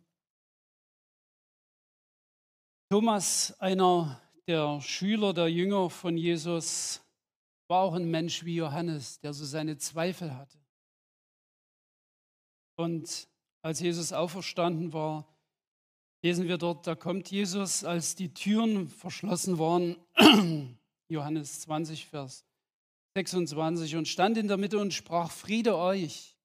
Thomas, 2.90 3.58
einer 3.60 4.22
der 4.46 4.82
Schüler, 4.82 5.34
der 5.34 5.48
Jünger 5.48 5.90
von 5.90 6.18
Jesus, 6.18 7.02
war 7.70 7.84
auch 7.84 7.94
ein 7.94 8.12
Mensch 8.12 8.44
wie 8.44 8.56
Johannes, 8.56 9.20
der 9.22 9.34
so 9.34 9.46
seine 9.46 9.78
Zweifel 9.78 10.36
hatte. 10.36 10.60
Und 12.76 13.30
als 13.62 13.80
Jesus 13.80 14.12
auferstanden 14.12 14.92
war, 14.92 15.26
lesen 16.22 16.48
wir 16.48 16.58
dort, 16.58 16.86
da 16.88 16.96
kommt 16.96 17.32
Jesus, 17.32 17.86
als 17.86 18.16
die 18.16 18.34
Türen 18.34 18.90
verschlossen 18.90 19.58
waren, 19.60 19.96
Johannes 21.08 21.62
20, 21.62 22.06
Vers 22.08 22.46
26 23.16 23.96
und 23.96 24.08
stand 24.08 24.38
in 24.38 24.48
der 24.48 24.58
Mitte 24.58 24.80
und 24.80 24.94
sprach, 24.94 25.32
Friede 25.32 25.78
euch. 25.78 26.38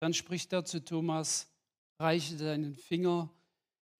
Dann 0.00 0.14
spricht 0.14 0.52
er 0.52 0.64
zu 0.64 0.84
Thomas, 0.84 1.52
reiche 1.98 2.36
deinen 2.36 2.74
Finger 2.74 3.30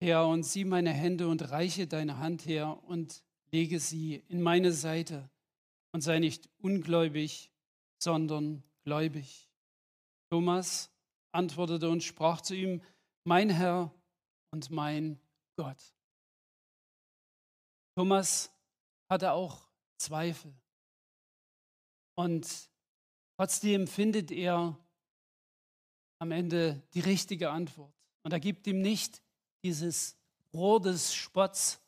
her 0.00 0.26
und 0.26 0.44
sieh 0.44 0.64
meine 0.64 0.92
Hände 0.92 1.28
und 1.28 1.50
reiche 1.50 1.86
deine 1.86 2.18
Hand 2.18 2.46
her 2.46 2.82
und 2.84 3.22
lege 3.52 3.80
sie 3.80 4.16
in 4.28 4.40
meine 4.40 4.72
Seite 4.72 5.28
und 5.92 6.00
sei 6.00 6.18
nicht 6.18 6.48
ungläubig, 6.58 7.50
sondern 7.98 8.62
gläubig. 8.84 9.48
Thomas 10.30 10.90
antwortete 11.32 11.90
und 11.90 12.02
sprach 12.02 12.40
zu 12.40 12.54
ihm, 12.54 12.82
mein 13.24 13.50
Herr 13.50 13.92
und 14.52 14.70
mein 14.70 15.20
Gott. 15.56 15.94
Thomas 17.96 18.50
hatte 19.10 19.32
auch 19.32 19.68
Zweifel. 19.98 20.54
Und 22.20 22.68
trotzdem 23.38 23.86
findet 23.86 24.30
er 24.30 24.78
am 26.18 26.32
Ende 26.32 26.82
die 26.92 27.00
richtige 27.00 27.48
Antwort. 27.48 27.94
Und 28.24 28.34
er 28.34 28.40
gibt 28.40 28.66
ihm 28.66 28.82
nicht 28.82 29.22
dieses 29.62 30.18
Rohr 30.52 30.82
des 30.82 31.14
Spotts, 31.14 31.80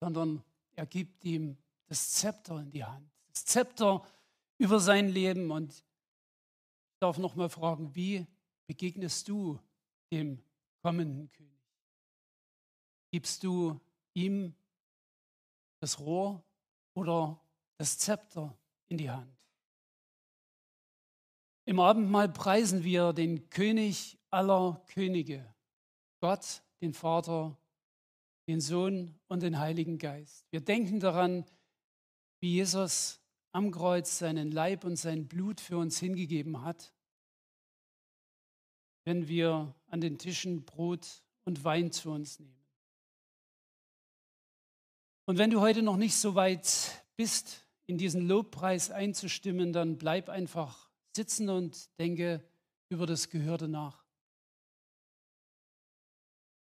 sondern 0.00 0.42
er 0.72 0.84
gibt 0.84 1.24
ihm 1.24 1.56
das 1.86 2.10
Zepter 2.10 2.58
in 2.58 2.72
die 2.72 2.84
Hand. 2.84 3.08
Das 3.30 3.44
Zepter 3.44 4.04
über 4.58 4.80
sein 4.80 5.10
Leben. 5.10 5.52
Und 5.52 5.72
ich 5.72 6.98
darf 6.98 7.18
noch 7.18 7.36
mal 7.36 7.48
fragen, 7.48 7.94
wie 7.94 8.26
begegnest 8.66 9.28
du 9.28 9.60
dem 10.10 10.42
kommenden 10.82 11.30
König? 11.30 11.52
Gibst 13.12 13.44
du 13.44 13.80
ihm 14.12 14.56
das 15.78 16.00
Rohr 16.00 16.42
oder 16.94 17.40
das 17.76 17.96
Zepter 17.96 18.58
in 18.88 18.98
die 18.98 19.08
Hand? 19.08 19.37
Im 21.68 21.80
Abendmahl 21.80 22.30
preisen 22.30 22.82
wir 22.82 23.12
den 23.12 23.50
König 23.50 24.18
aller 24.30 24.82
Könige, 24.86 25.54
Gott, 26.18 26.62
den 26.80 26.94
Vater, 26.94 27.58
den 28.46 28.62
Sohn 28.62 29.14
und 29.28 29.42
den 29.42 29.58
Heiligen 29.58 29.98
Geist. 29.98 30.46
Wir 30.50 30.62
denken 30.62 30.98
daran, 30.98 31.44
wie 32.40 32.54
Jesus 32.54 33.20
am 33.52 33.70
Kreuz 33.70 34.18
seinen 34.18 34.50
Leib 34.50 34.82
und 34.82 34.96
sein 34.96 35.28
Blut 35.28 35.60
für 35.60 35.76
uns 35.76 35.98
hingegeben 35.98 36.62
hat, 36.62 36.94
wenn 39.04 39.28
wir 39.28 39.74
an 39.88 40.00
den 40.00 40.16
Tischen 40.16 40.64
Brot 40.64 41.22
und 41.44 41.64
Wein 41.64 41.92
zu 41.92 42.12
uns 42.12 42.40
nehmen. 42.40 42.64
Und 45.26 45.36
wenn 45.36 45.50
du 45.50 45.60
heute 45.60 45.82
noch 45.82 45.98
nicht 45.98 46.16
so 46.16 46.34
weit 46.34 47.04
bist, 47.16 47.68
in 47.84 47.98
diesen 47.98 48.26
Lobpreis 48.26 48.90
einzustimmen, 48.90 49.74
dann 49.74 49.98
bleib 49.98 50.30
einfach 50.30 50.87
sitzen 51.14 51.48
und 51.48 51.88
denke 51.98 52.42
über 52.88 53.06
das 53.06 53.28
Gehörte 53.28 53.68
nach. 53.68 54.04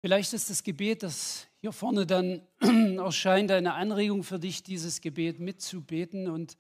Vielleicht 0.00 0.32
ist 0.32 0.48
das 0.48 0.62
Gebet, 0.62 1.02
das 1.02 1.48
hier 1.60 1.72
vorne 1.72 2.06
dann 2.06 2.42
erscheint, 2.98 3.50
eine 3.50 3.74
Anregung 3.74 4.22
für 4.22 4.38
dich, 4.38 4.62
dieses 4.62 5.00
Gebet 5.00 5.40
mitzubeten. 5.40 6.28
Und 6.28 6.56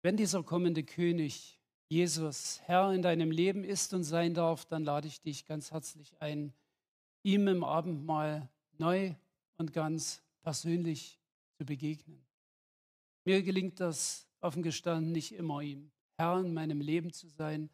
wenn 0.00 0.16
dieser 0.16 0.42
kommende 0.42 0.82
König, 0.82 1.60
Jesus, 1.88 2.60
Herr 2.64 2.90
in 2.92 3.02
deinem 3.02 3.30
Leben 3.30 3.64
ist 3.64 3.92
und 3.92 4.04
sein 4.04 4.32
darf, 4.32 4.64
dann 4.64 4.82
lade 4.82 5.08
ich 5.08 5.20
dich 5.20 5.44
ganz 5.44 5.72
herzlich 5.72 6.14
ein, 6.20 6.54
ihm 7.22 7.48
im 7.48 7.62
Abendmahl 7.64 8.48
neu 8.78 9.14
und 9.58 9.74
ganz 9.74 10.22
persönlich 10.40 11.20
zu 11.58 11.66
begegnen. 11.66 12.24
Mir 13.24 13.42
gelingt 13.42 13.78
das 13.78 14.26
offen 14.40 14.62
gestanden 14.62 15.12
nicht 15.12 15.32
immer 15.32 15.60
ihm. 15.60 15.92
Herr 16.16 16.40
in 16.40 16.54
meinem 16.54 16.80
Leben 16.80 17.12
zu 17.12 17.28
sein, 17.28 17.70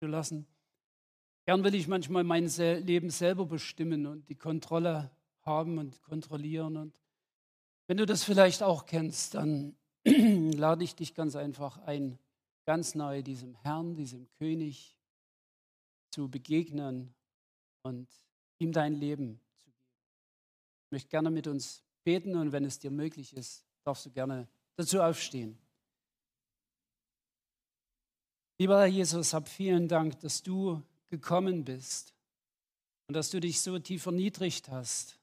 zu 0.00 0.06
lassen. 0.06 0.46
Gern 1.46 1.62
will 1.62 1.74
ich 1.74 1.86
manchmal 1.86 2.24
mein 2.24 2.48
Leben 2.48 3.10
selber 3.10 3.46
bestimmen 3.46 4.06
und 4.06 4.28
die 4.28 4.34
Kontrolle 4.34 5.10
haben 5.42 5.78
und 5.78 6.02
kontrollieren. 6.02 6.76
Und 6.76 6.98
wenn 7.86 7.96
du 7.96 8.04
das 8.04 8.24
vielleicht 8.24 8.62
auch 8.62 8.86
kennst, 8.86 9.34
dann 9.34 9.76
lade 10.04 10.84
ich 10.84 10.96
dich 10.96 11.14
ganz 11.14 11.36
einfach 11.36 11.78
ein, 11.78 12.18
ganz 12.64 12.94
neu 12.94 13.22
diesem 13.22 13.54
Herrn, 13.62 13.94
diesem 13.94 14.28
König 14.38 14.98
zu 16.10 16.28
begegnen 16.28 17.14
und 17.82 18.08
ihm 18.58 18.72
dein 18.72 18.94
Leben 18.94 19.40
zu 19.58 19.70
geben. 19.70 19.86
Ich 20.86 20.90
möchte 20.90 21.08
gerne 21.10 21.30
mit 21.30 21.46
uns 21.46 21.84
beten 22.02 22.34
und 22.34 22.52
wenn 22.52 22.64
es 22.64 22.78
dir 22.78 22.90
möglich 22.90 23.36
ist, 23.36 23.64
darfst 23.84 24.06
du 24.06 24.10
gerne 24.10 24.48
dazu 24.76 25.00
aufstehen. 25.00 25.58
Lieber 28.58 28.78
Herr 28.78 28.86
Jesus, 28.86 29.34
hab 29.34 29.48
vielen 29.48 29.86
Dank, 29.86 30.18
dass 30.20 30.42
du 30.42 30.82
gekommen 31.08 31.64
bist 31.64 32.14
und 33.06 33.14
dass 33.14 33.30
du 33.30 33.38
dich 33.38 33.60
so 33.60 33.78
tief 33.78 34.06
erniedrigt 34.06 34.70
hast, 34.70 35.18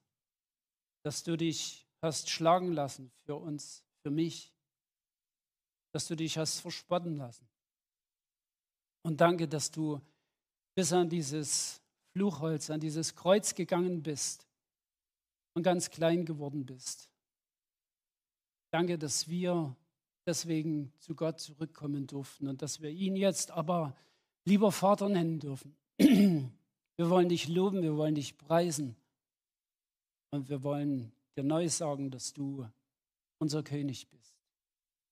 dass 1.03 1.23
du 1.23 1.35
dich 1.35 1.87
hast 2.01 2.29
schlagen 2.29 2.73
lassen 2.73 3.11
für 3.25 3.35
uns, 3.35 3.83
für 4.03 4.11
mich, 4.11 4.53
dass 5.93 6.07
du 6.07 6.15
dich 6.15 6.37
hast 6.37 6.59
verspotten 6.59 7.17
lassen. 7.17 7.47
Und 9.03 9.19
danke, 9.19 9.47
dass 9.47 9.71
du 9.71 9.99
bis 10.75 10.93
an 10.93 11.09
dieses 11.09 11.81
Fluchholz, 12.11 12.69
an 12.69 12.79
dieses 12.79 13.15
Kreuz 13.15 13.55
gegangen 13.55 14.03
bist 14.03 14.47
und 15.55 15.63
ganz 15.63 15.89
klein 15.89 16.25
geworden 16.25 16.65
bist. 16.65 17.09
Danke, 18.71 18.97
dass 18.97 19.27
wir 19.27 19.75
deswegen 20.25 20.91
zu 20.99 21.15
Gott 21.15 21.39
zurückkommen 21.39 22.07
durften 22.07 22.47
und 22.47 22.61
dass 22.61 22.81
wir 22.81 22.89
ihn 22.89 23.15
jetzt 23.15 23.51
aber 23.51 23.95
lieber 24.45 24.71
Vater 24.71 25.09
nennen 25.09 25.39
dürfen. 25.39 25.75
Wir 26.95 27.09
wollen 27.09 27.27
dich 27.27 27.47
loben, 27.47 27.81
wir 27.81 27.97
wollen 27.97 28.13
dich 28.13 28.37
preisen 28.37 28.95
und 30.29 30.47
wir 30.47 30.61
wollen 30.61 31.11
dir 31.35 31.43
neu 31.43 31.67
sagen, 31.67 32.11
dass 32.11 32.33
du 32.33 32.67
unser 33.39 33.63
König 33.63 34.07
bist. 34.09 34.35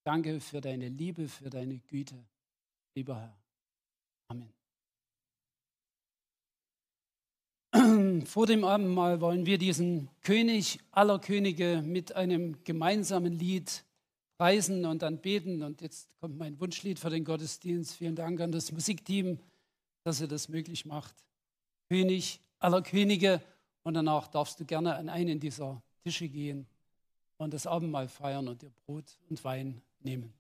Danke 0.04 0.40
für 0.40 0.62
deine 0.62 0.90
Liebe, 0.90 1.28
für 1.28 1.50
deine 1.50 1.80
Güte, 1.80 2.24
lieber 2.94 3.20
Herr. 3.20 3.36
Amen. 4.28 4.54
Vor 8.26 8.46
dem 8.46 8.64
Abendmahl 8.64 9.22
wollen 9.22 9.48
wir 9.48 9.58
diesen 9.58 10.10
König 10.22 10.80
aller 10.92 11.18
Könige 11.18 11.82
mit 11.84 12.16
einem 12.16 12.64
gemeinsamen 12.64 13.34
Lied 13.34 13.84
preisen 14.42 14.88
und 14.88 15.04
dann 15.04 15.20
beten. 15.20 15.62
Und 15.62 15.82
jetzt 15.82 16.10
kommt 16.20 16.36
mein 16.36 16.60
Wunschlied 16.60 16.98
für 16.98 17.12
den 17.12 17.24
Gottesdienst. 17.24 17.94
Vielen 17.96 18.16
Dank 18.16 18.42
an 18.42 18.52
das 18.52 18.72
Musikteam, 18.72 19.38
dass 20.04 20.20
ihr 20.20 20.28
das 20.28 20.50
möglich 20.50 20.84
macht. 20.84 21.14
König 21.90 22.40
aller 22.58 22.82
Könige. 22.82 23.40
Und 23.84 23.94
danach 23.94 24.28
darfst 24.28 24.60
du 24.60 24.66
gerne 24.66 24.96
an 24.96 25.10
einen 25.10 25.40
dieser 25.40 25.84
Tische 26.04 26.28
gehen 26.28 26.66
und 27.38 27.54
das 27.54 27.68
Abendmahl 27.68 28.08
feiern 28.08 28.48
und 28.48 28.64
dir 28.64 28.72
Brot 28.88 29.20
und 29.30 29.44
Wein 29.44 29.80
nehmen. 30.00 30.34